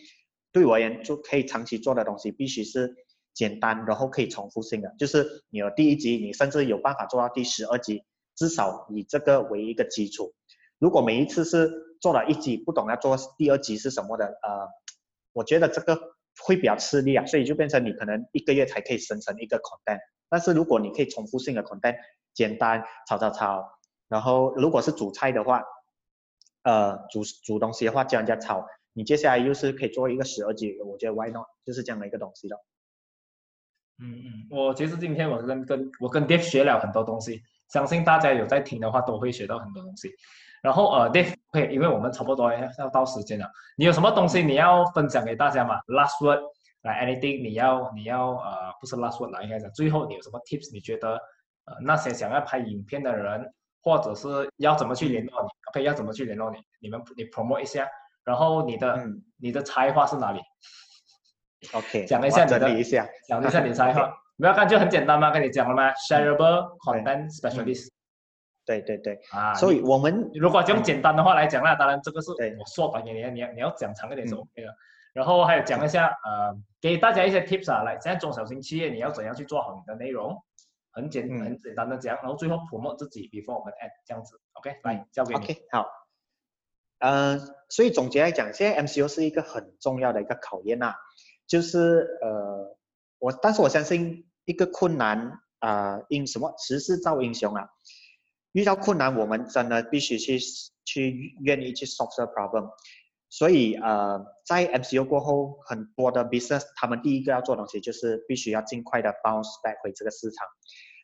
[0.50, 2.96] 对我而言，就可以长期做的东西必须是
[3.32, 4.92] 简单，然后可以重复性的。
[4.98, 8.02] 就是你有第一集，你甚至有办法做到第十二集，
[8.34, 10.34] 至少以这个为一个基础。
[10.80, 11.70] 如果每一次是
[12.00, 14.68] 做了一集，不懂要做第二集是什么的，呃，
[15.32, 15.98] 我觉得这个
[16.44, 17.26] 会比较吃力啊。
[17.26, 20.00] 所以就变成你可能一个月才可以生成一个 content。
[20.28, 21.96] 但是如果你可以重复性的 content，
[22.34, 23.68] 简单炒炒炒，
[24.08, 25.62] 然后如果是煮菜的话，
[26.62, 28.66] 呃，煮煮东西的话教人家炒。
[28.92, 32.64] 你接下来又是可以做一个十二级，我觉得 why not 就是这样的一个东西了。
[34.00, 40.10] 嗯嗯，我其实今天我跟跟我跟 Dave 学了很多东西，相信大家有在听的话都会学到很多东西。
[40.62, 41.10] 然后呃
[41.52, 46.40] 可以，因为我们差不多要要到时间了，你有什么东西你要分享给大家吗？Last word，
[46.82, 50.72] 来 anything，你要你要呃，不是 last word 啦，应该讲最后你有什么 tips？
[50.72, 51.14] 你觉得
[51.64, 53.44] 呃那些想要拍影片的人，
[53.82, 56.58] 或者是要怎么去联络你？OK，要怎么去联络你？
[56.80, 57.88] 你们你 promote 一下。
[58.24, 59.06] 然后你的
[59.40, 60.40] 你的才华是哪里
[61.72, 64.12] ？OK， 讲一下你的，讲一下，讲一下你才华。
[64.36, 65.30] 不要看就很简单吗？
[65.30, 67.88] 跟你讲了吗？Shareable content specialist。
[68.68, 69.18] 对对对。
[69.30, 74.68] 啊，所以我们如果用简单的话来讲，那当然这个是我缩短给你，你要你要讲长一点是 OK 的。
[75.14, 80.36] 然后还有讲一下，呃，给大家一些 tips 啊，来，现在中小型企业你要怎样去做好你的内容？
[80.92, 85.40] 很简很简单的讲，然后最后 promote 自己，before 我们 add 这样子，OK，来交给你。
[85.40, 85.86] OK，好。
[86.98, 87.38] 呃，
[87.68, 90.94] 所以总结来讲，现在 MCO 是一个很重要的一个考验呐，
[91.46, 92.76] 就是呃，
[93.20, 97.68] 我但是我相信一个困难啊，因什么时势造英雄啊，
[98.52, 100.38] 遇到困难我们真的必须去
[100.84, 102.70] 去愿意去 solve the problem，
[103.28, 110.46] 所以呃，在 MCO 过后，很多的 business 他们第一个要做东西就是必须要尽快的 bounce back 回这个市场。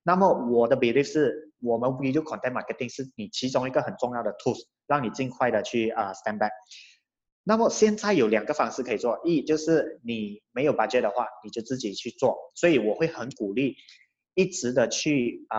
[0.07, 6.51] 那么我的比例是，我们 video content marketing 是你其中一个很重要的 tools，让你尽快的去啊 stand back。
[7.43, 12.37] 那么现在有两个方式可以做，一就是你没有 budget 的话，你就自己去做。
[12.55, 13.77] 所以我会很鼓励，
[14.35, 15.59] 一直的去啊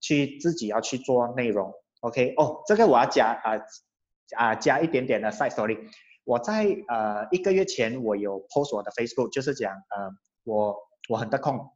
[0.00, 1.72] 去自己要去做内容。
[2.00, 3.60] OK，哦，这个我要加啊
[4.36, 5.78] 啊加一点点的 side story。
[6.24, 10.10] 我在呃一个月前我有 post 我的 Facebook，就是讲呃
[10.44, 10.76] 我
[11.08, 11.70] 我很得空，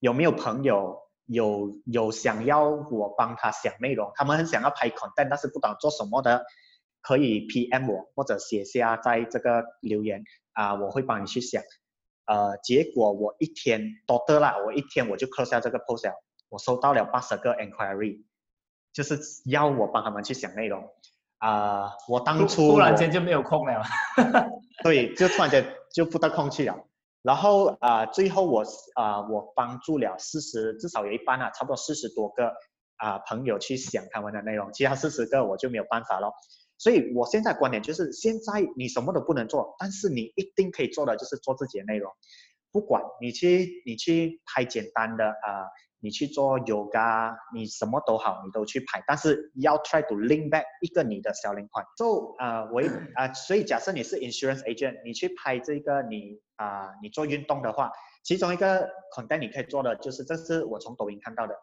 [0.00, 1.04] 有没有朋友？
[1.28, 6.44] 有有想要我帮他想内容，他们很想要拍 content，但是不懂做什么的，
[7.02, 10.22] 可以 PM 我或者写下在这个留言
[10.52, 11.60] 啊，我会帮你去想。
[12.26, 16.12] 呃，结果我一天多得了，我一天我就 close 下这个 post，
[16.48, 18.24] 我收到了八十个 inquiry，
[18.92, 20.88] 就是要我帮他们去想内容。
[21.38, 23.82] 啊，我当初突然间就没有空了，
[24.82, 26.74] 对，就突然间就不得空去了。
[27.20, 32.54] 然后啊，最后我啊，我帮助了四十，至少有一半啊，差不多四十多个
[32.96, 36.32] 啊朋友去想他们的内容，其他四十个我就没有办法了。
[36.78, 42.10] 所以我现在观点就是，现在你什么都不能做，但是你一定可以做的就是做自己的内容，
[42.72, 45.68] 不管你去你去拍简单的啊。
[46.00, 51.86] 你去做 yoga，你什么都好，你都去拍，但是要 try to link back 一个你的 selling point。
[51.96, 52.82] So 啊，我
[53.14, 57.90] 啊，所以假设你是 insurance agent，你去拍这个你啊，你做运动的话，
[58.22, 61.54] 其中一个 content 你可以做的就是，这是我从抖音看到的，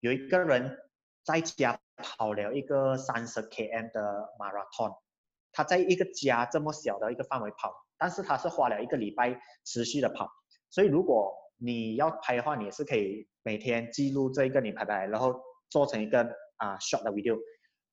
[0.00, 0.78] 有一个人
[1.22, 4.96] 在家跑了一个三十 km 的 marathon，
[5.52, 10.30] 他在一个家这么小的一个范围跑，但是他是花了一个礼拜持续的跑，
[10.70, 13.26] 所以如果你要拍的话，你是可以。
[13.46, 15.38] 每天记录这一个你拍拍，然后
[15.68, 16.22] 做成一个
[16.56, 17.38] 啊 short 的 video。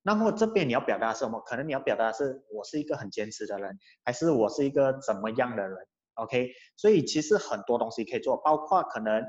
[0.02, 1.42] 那么这边你要表达什么？
[1.42, 5.78] 可能你要表达的是我是一个很坚持的人，还是我是一个怎么样的人
[6.14, 6.52] ？OK？
[6.78, 9.26] 所以其实很多东西可以做，包括可能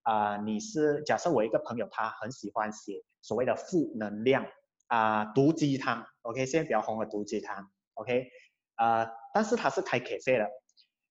[0.00, 4.46] 啊你是假设我一个朋友他很喜欢写所谓的负能量
[4.86, 6.46] 啊毒鸡汤，OK？
[6.46, 8.28] 现在比较红的毒鸡汤，OK？
[8.76, 10.48] 啊，但是他是开 cafe 的。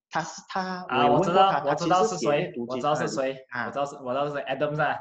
[0.10, 5.00] 他是他啊，我知道，我知道是谁，我知道是谁，啊，我知道是，我知道是 Adam 噻，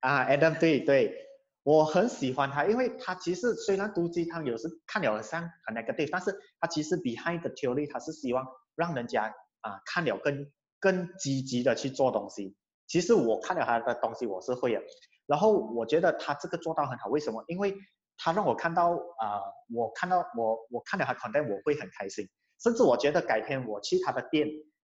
[0.00, 1.16] 啊，Adam 对对，
[1.62, 10.46] 我很喜欢他，因为他其实虽然毒鸡汤有时看了像很 negative，但是他其实 behind the theory，他是希望让人家啊看了更
[10.78, 12.56] 更积极的去做东西。
[12.86, 14.82] 其实我看了他的东西，我是会的。
[15.26, 17.42] 然后我觉得他这个做到很好，为什么？
[17.48, 17.74] 因为
[18.18, 19.40] 他让我看到啊，
[19.74, 22.28] 我看到我我看了他 content，我会很开心。
[22.60, 24.48] 甚至我觉得改天我去他的店，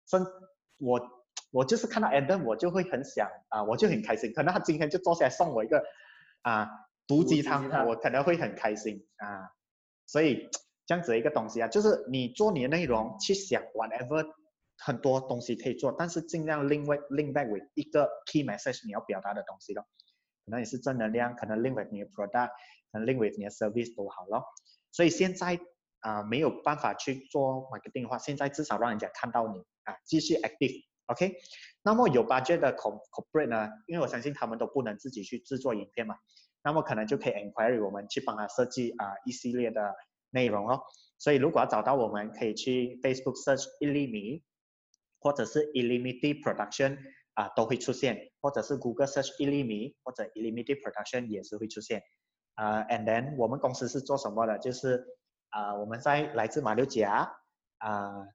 [0.07, 0.25] 甚
[0.79, 1.01] 我
[1.51, 4.33] 我就是看到 Adam，我就会很想啊，我就很开心。
[4.33, 5.83] 可能他今天就坐下来送我一个
[6.43, 6.69] 啊
[7.07, 9.51] 毒鸡汤，我可能会很开心啊。
[10.07, 10.49] 所以
[10.87, 14.27] 这样子一个东西啊，就是你做你的内容去想 whatever，
[14.79, 19.85] 很多东西可以做，但是尽量 link link back with 一个 key message 你要表达的东西咯。
[20.47, 22.51] 可能也是正能量，可能 link with 你的 product，
[22.93, 24.45] 可能 link with 你的 service 都好咯。
[24.93, 25.59] 所以现在。
[26.01, 31.35] 啊，没有办法去做 marketing 的话，现在至少让人家看到你啊，继续 active，OK。
[31.83, 36.17] 那么有 budget 的 corporate 呢，因为我相信他们都不能自己去制作影片嘛，
[36.63, 39.95] 那么可能就可以 inquiry 我们去帮他设计啊一系列的
[40.31, 40.81] 内容哦。
[41.19, 44.43] 所以如果要找到我们，可以去 Facebook search 一厘米，
[45.21, 46.97] 或者是 i l i m i t e d production
[47.35, 52.03] 啊都会出现，或者是 Google search 一厘米或者 i l i m i t e d production 也是会出现。
[52.55, 54.59] 啊，and then 我们公司是做什么的？
[54.59, 55.05] 就是
[55.51, 57.31] 啊，我们在来自马六甲，
[57.79, 58.27] 啊，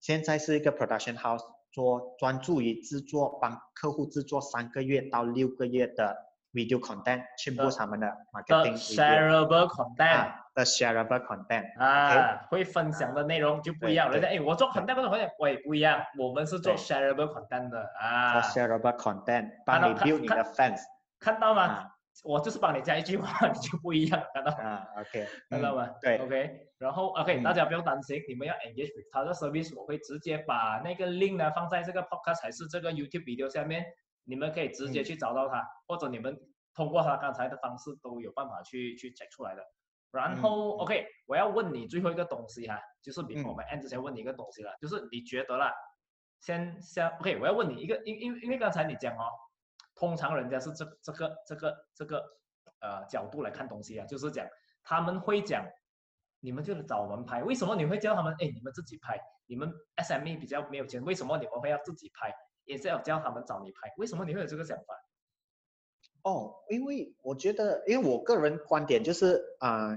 [0.00, 1.42] 现在是一个 production house，
[1.72, 6.16] 做专注于制作，帮客户制作三个月到六个月的
[6.52, 20.44] video content，去播他们的 marketing shareable content，的 shareable content，啊，会分享的内容就不一样，人家哎，我做 content 不同，我也不一样，我们是做 shareable content 的啊，shareable content，帮你 build 你的
[20.44, 20.80] fans，
[21.20, 21.90] 看到吗？
[22.24, 25.88] 我就是帮你加一句话， 你就不一样，看到啊，OK，看到吗？
[26.02, 33.84] 对，OK，然后 OK，大家不用担心，你们要 engage with 他的 service，我会直接把那个 link 呢放在这个 podcast 还是这个 YouTube video 下面，
[34.24, 36.36] 你们可以直接去找到他，或者你们
[36.74, 39.62] 通过他刚才的方式都有办法去去 check 出来的。
[40.10, 45.72] 然后 OK，我要问你最后一个东西哈，就是比我们 end 之前问你一个东西了，就是你觉得啦，
[46.40, 49.30] 先先 OK，我要问你一个，因因因为刚才你讲哦。
[49.98, 52.24] 通常人家是这这个这个这个
[52.78, 54.46] 呃角度来看东西啊，就是讲
[54.84, 55.66] 他们会讲，
[56.38, 58.32] 你们就是找我们拍，为什么你会叫他们？
[58.34, 62.32] 哎，你们自己拍，你们 SME 比较没有钱，为什么你们会要自己拍？
[62.64, 64.94] 也是要叫他们找你拍，为什么你会有这个想法？
[66.22, 69.96] 哦，因为我觉得，因为我个人观点就是啊，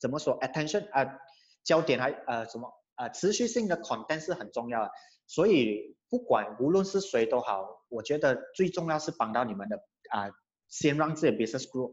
[0.00, 1.20] 怎么说，attention 啊，
[1.62, 4.90] 焦点还呃什么啊，持续性的 content 是很重要的，
[5.28, 5.96] 所以。
[6.10, 9.76] 不管无论是谁都好，我觉得最重要是帮到你们的
[10.10, 10.30] 啊，
[10.68, 11.92] 先让自己 business grow，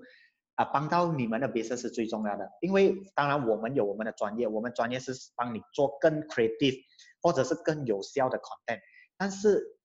[0.55, 2.49] 啊，帮到你们的 business 是最重要的。
[2.61, 6.79] 因为当然我们有我们的专业，我们专业是帮你做更 creative
[7.21, 8.79] 或者是更有效的 content，
[9.17, 9.77] 但是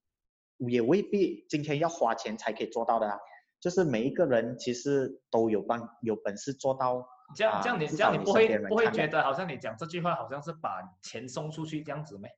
[0.59, 3.19] 也未必今天要花钱才可以做到的啊。
[3.61, 7.07] 就是每一个人其实都有帮有本事做到。
[7.37, 12.29] 这样这样你这样你不会不会觉得好像你讲这句话好像是把钱送出去这样子没？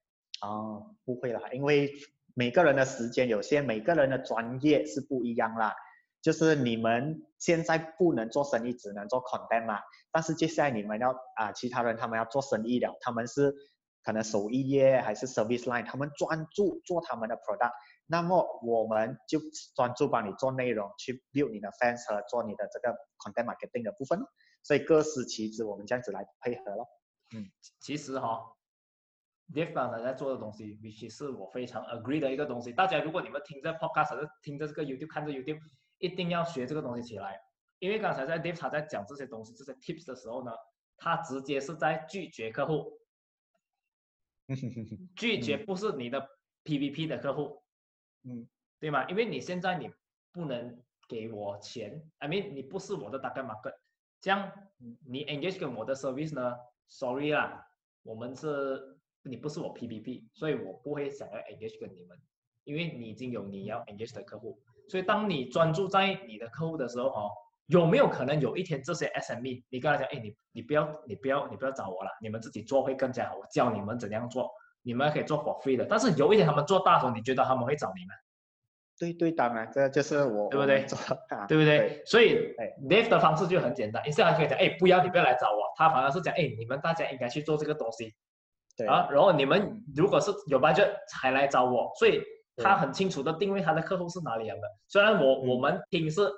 [0.42, 1.92] 哦，不会啦，因为
[2.34, 5.72] 每个人的时间有限，每个人的专业是不一样啦。
[6.20, 9.80] 就是你们现在不能做生意，只能做 content 嘛。
[10.10, 13.54] 但是接下来你们要啊，其他人他们要做生意了，他们是
[14.02, 17.72] 可能手艺业还是 service line，他们专注做他们的 product。
[18.06, 19.40] 那么我们就
[19.76, 24.18] 专注帮你做内容，去 build 你的 fans 和做你的这个 content marketing 的部分。
[24.64, 26.88] 所以各司其职，我们这样子来配合咯。
[27.36, 27.46] 嗯，
[27.80, 28.42] 其实哈。
[29.74, 32.72] 刚才在做的东西，which 是我非常 agree 的一个东西。
[32.72, 35.60] 大家如果你们听着 podcast 听着这个 YouTube 看着 YouTube，
[35.98, 37.38] 一定要学这个东西起来。
[37.78, 40.52] 因为刚才在 Dave 他在讲这些东西、这些 tips 的时候呢，
[40.96, 42.98] 他直接是在拒绝客户，
[45.16, 46.26] 拒绝不是你的
[46.64, 47.62] PVP 的客户，
[48.22, 48.48] 嗯，
[48.78, 49.06] 对吗？
[49.08, 49.90] 因为你现在你
[50.30, 53.74] 不能给我钱，I mean 你不是我的 target market，
[54.20, 54.50] 这样
[55.04, 56.56] 你 engage 跟我的 service 呢
[56.88, 57.66] ，sorry 啦，
[58.02, 58.98] 我们是。
[59.24, 62.18] 你不是我 PPP，所以我不会想要 engage 跟你们，
[62.64, 64.58] 因为你已经有你要 engage 的客户。
[64.88, 67.30] 所以当你专注在你的客户的时候，哦，
[67.66, 74.50] 有没有可能有一天这些 SME，你跟他讲，哎，你你不要你不要你不要找我了，你们自己做会更加好，我教你们怎样做，
[74.82, 75.84] 你们可以做 for free 的。
[75.84, 78.14] 但是有一天他们做大时候，你觉得他们会找你吗？
[78.98, 80.86] 对对，当然，这就是我对不对？
[81.48, 82.02] 对不对？
[82.04, 82.54] 所以
[82.88, 88.14] Dave 的方式就很简单，一上来可以讲，哎，不要你不要来找我，他反而是讲，哎，你们大家应该去做这个东西。
[88.88, 92.22] 啊，然后你们如果是有 budget 才来找我，所以
[92.56, 94.66] 他很清楚的定位他的客户是哪里人的。
[94.88, 96.30] 虽然我我们听是，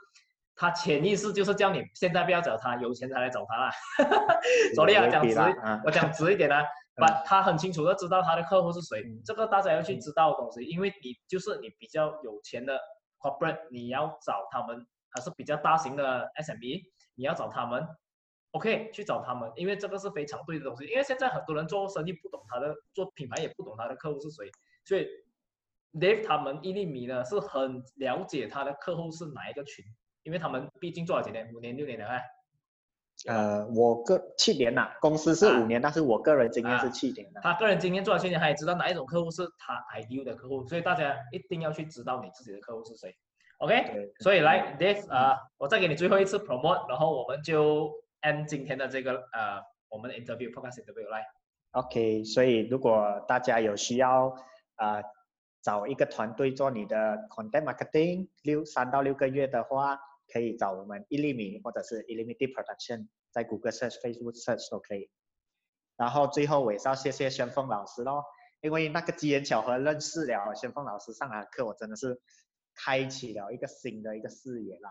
[0.57, 3.71] 他潜意识就是叫你现在不要找他，有钱才来找他啦。
[4.75, 5.39] 昨天啊讲直，
[5.85, 6.57] 我讲直一点呢，
[6.97, 12.79] 把他很清楚的知道他的客户是谁，这个大家要去知道的东西，因为你就是你比较有钱的
[13.19, 16.83] corporate，你要找他们还是比较大型的 SME，
[17.17, 17.87] 你要找他们
[18.55, 20.85] ，OK，去找他们，因为这个是非常对的东西。
[20.87, 24.51] 因为现在很多人做生意不懂他的做品牌，也不懂他的客户是谁，
[24.85, 25.07] 所以
[25.93, 29.85] Dave 他们伊利米呢是很了解他的客户是哪一个群，
[30.23, 32.23] 因为他们毕竟做了几年，五年六年了哎。
[33.27, 37.25] 呃，我个七年呐，公司是五年，但是我个人经验是七年。
[37.43, 43.17] 他个人经验做了七年，他也知道哪一种客户是他 ideal 的客户，所以大家一定要去知道你自己的客户是谁。
[43.59, 47.89] OK，所以来 Dave 啊，我再给你最后一次 promote，然后我们就
[48.25, 51.25] end 今天的这个呃我们的 interview podcast interview 来。
[51.71, 54.35] OK，所以如果大家有需要
[54.75, 55.03] 啊
[55.63, 60.01] 找一个团队做你的 content marketing 六三到六个月的话。
[60.27, 65.11] 可以找我们一厘米或者是 Illimited Production，在 Google Search、Facebook Search 都可以。
[65.99, 68.25] 然后最后我也是要谢谢宣凤老师咯，
[68.63, 72.19] 因为那个机缘巧合认识了宣凤老师上的课，我真的是
[72.75, 74.89] 开启了一个新的一个视野了。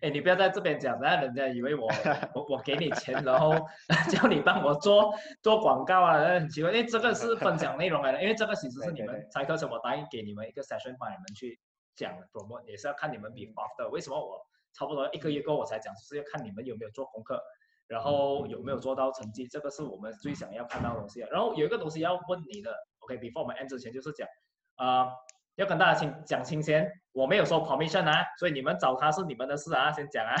[0.00, 1.88] 嗯，哎，你不要在这边讲，让人家以为我
[2.34, 3.54] 我我给你钱，然后
[4.10, 6.72] 叫你帮我做做广告啊，很奇怪。
[6.72, 11.60] 因为这个是分享内容来的，因为这个其实是你们才课程，我答应给你们一个 session 帮你们去。
[11.96, 17.40] 讲 promote 也是要看你们 before 的，为什么我差不多一个月过我才讲，就是要看你们有没有做功课，
[17.86, 21.20] 然后有没有做到成绩，这个是我们最想要看到的东西。
[21.20, 24.26] 然后有一个东西要问你的，OK，before 我们 end 之前就是讲，
[24.74, 25.06] 啊，
[25.54, 30.34] 要跟大家清讲清先，我没有说 permission 啊，所以你们找他是你们的事啊， 先讲啊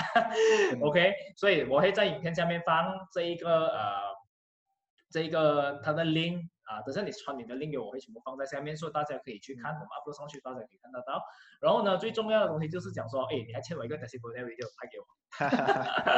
[0.82, 3.92] ，OK，所以我会在影片下面放这一个呃，
[5.10, 6.48] 这一个他的 link。
[6.64, 11.22] 啊，等下你传你的 link 给我，会全部放在下面，所以大家可以去看，我们 upload 上去，大家可以看得到。
[11.60, 15.06] 然后呢，最重要的东西就是讲说，哎，你还欠我一个 testimonial video 拍给我。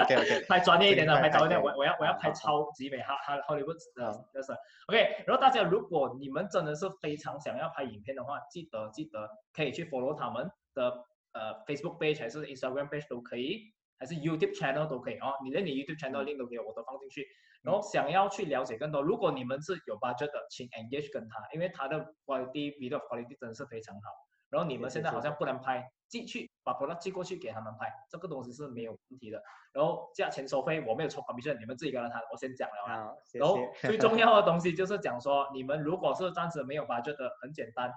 [0.03, 4.53] OK OK，拍专业一点的，拍专业一点，我我要我要拍超级美，哈哈，Hollywood 的，就是
[4.88, 5.24] OK。
[5.26, 13.72] 然后大家如果你们真的是非常想要拍影片的话，记得记得可以去 follow 他们的呃 Facebook page 还是 Instagram page 都可以。
[13.99, 17.26] 还是 YouTube channel 都可以哦，你连你 YouTube channel link 都可以，我都放进去。
[17.66, 24.02] 然后想要去了解更多，如果你们是有 budget 的，请 engage 跟他，因为他的 quality video quality 真的是非常好。
[24.48, 29.42] 然后你们现在好像不能拍，寄去把 product 寄过去给他们拍，这个东西是没有问题的。
[29.72, 33.12] 然后价钱收费我没有抽 commission，你们自己跟他谈，我先讲了啊。
[33.34, 37.92] 然后 最重要的东西就是讲说，你们如果是暂时没有 budget 的，很简单，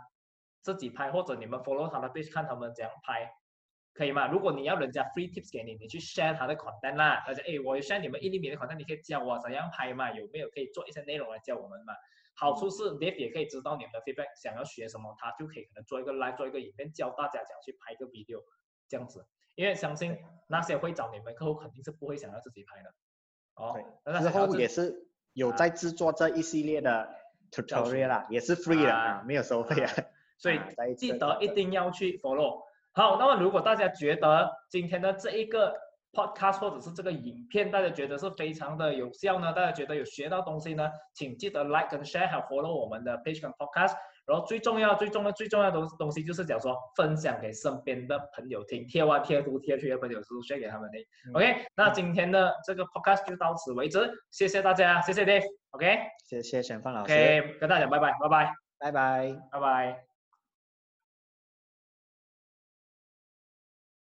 [0.63, 3.31] 自己拍或者你们 follow 他的 page 看他们怎样拍。
[3.93, 4.27] 可以吗？
[4.27, 10.11] 如果你要人家 free tips 给你，你去 share 他的 content 啦，而且哎，我 share 你们一厘米的 content，你可以教我怎样拍嘛？
[10.11, 11.93] 有没有可以做一些内容来教我们嘛？
[12.35, 18.41] 好处是 Dave 也可以知道你们的 feedback，想要学什么，他就可以可能做一个 live，做一个影片教大家怎样去拍一个 video，
[18.87, 19.25] 这样子。
[19.55, 20.17] 因为相信
[20.47, 22.93] 那些会找你们客户，肯定是不会想要自己拍的。
[23.55, 23.75] 哦，
[24.21, 27.13] 之后也是有在制作这一系列的
[27.51, 29.91] tutorial 啦，也是 free 的啊，没有收费啊。
[30.37, 30.61] 所以
[30.95, 32.68] 记得一定要去 follow。
[32.93, 35.73] 好，那么如果大家觉得今天的这一个
[36.11, 39.53] podcast 或者是这个影片，大家觉得是非常的有效呢？
[39.53, 40.89] 大家觉得有学到东西呢？
[41.13, 43.95] 请记得 like 跟 share 还有 follow 我们的 page 跟 podcast。
[44.25, 51.03] 然后最重要、最重要、最重要的东东西就是讲说分享给身边的朋友听，贴完贴图贴去的朋友是 share 给他们听。
[51.33, 55.43] OK，那今天的这个 podcast 就到此为止，谢谢大家，谢谢 Dave。
[55.71, 57.13] OK，谢谢陈放老师。
[57.13, 60.08] OK，跟大家拜拜，拜拜，拜拜，拜拜。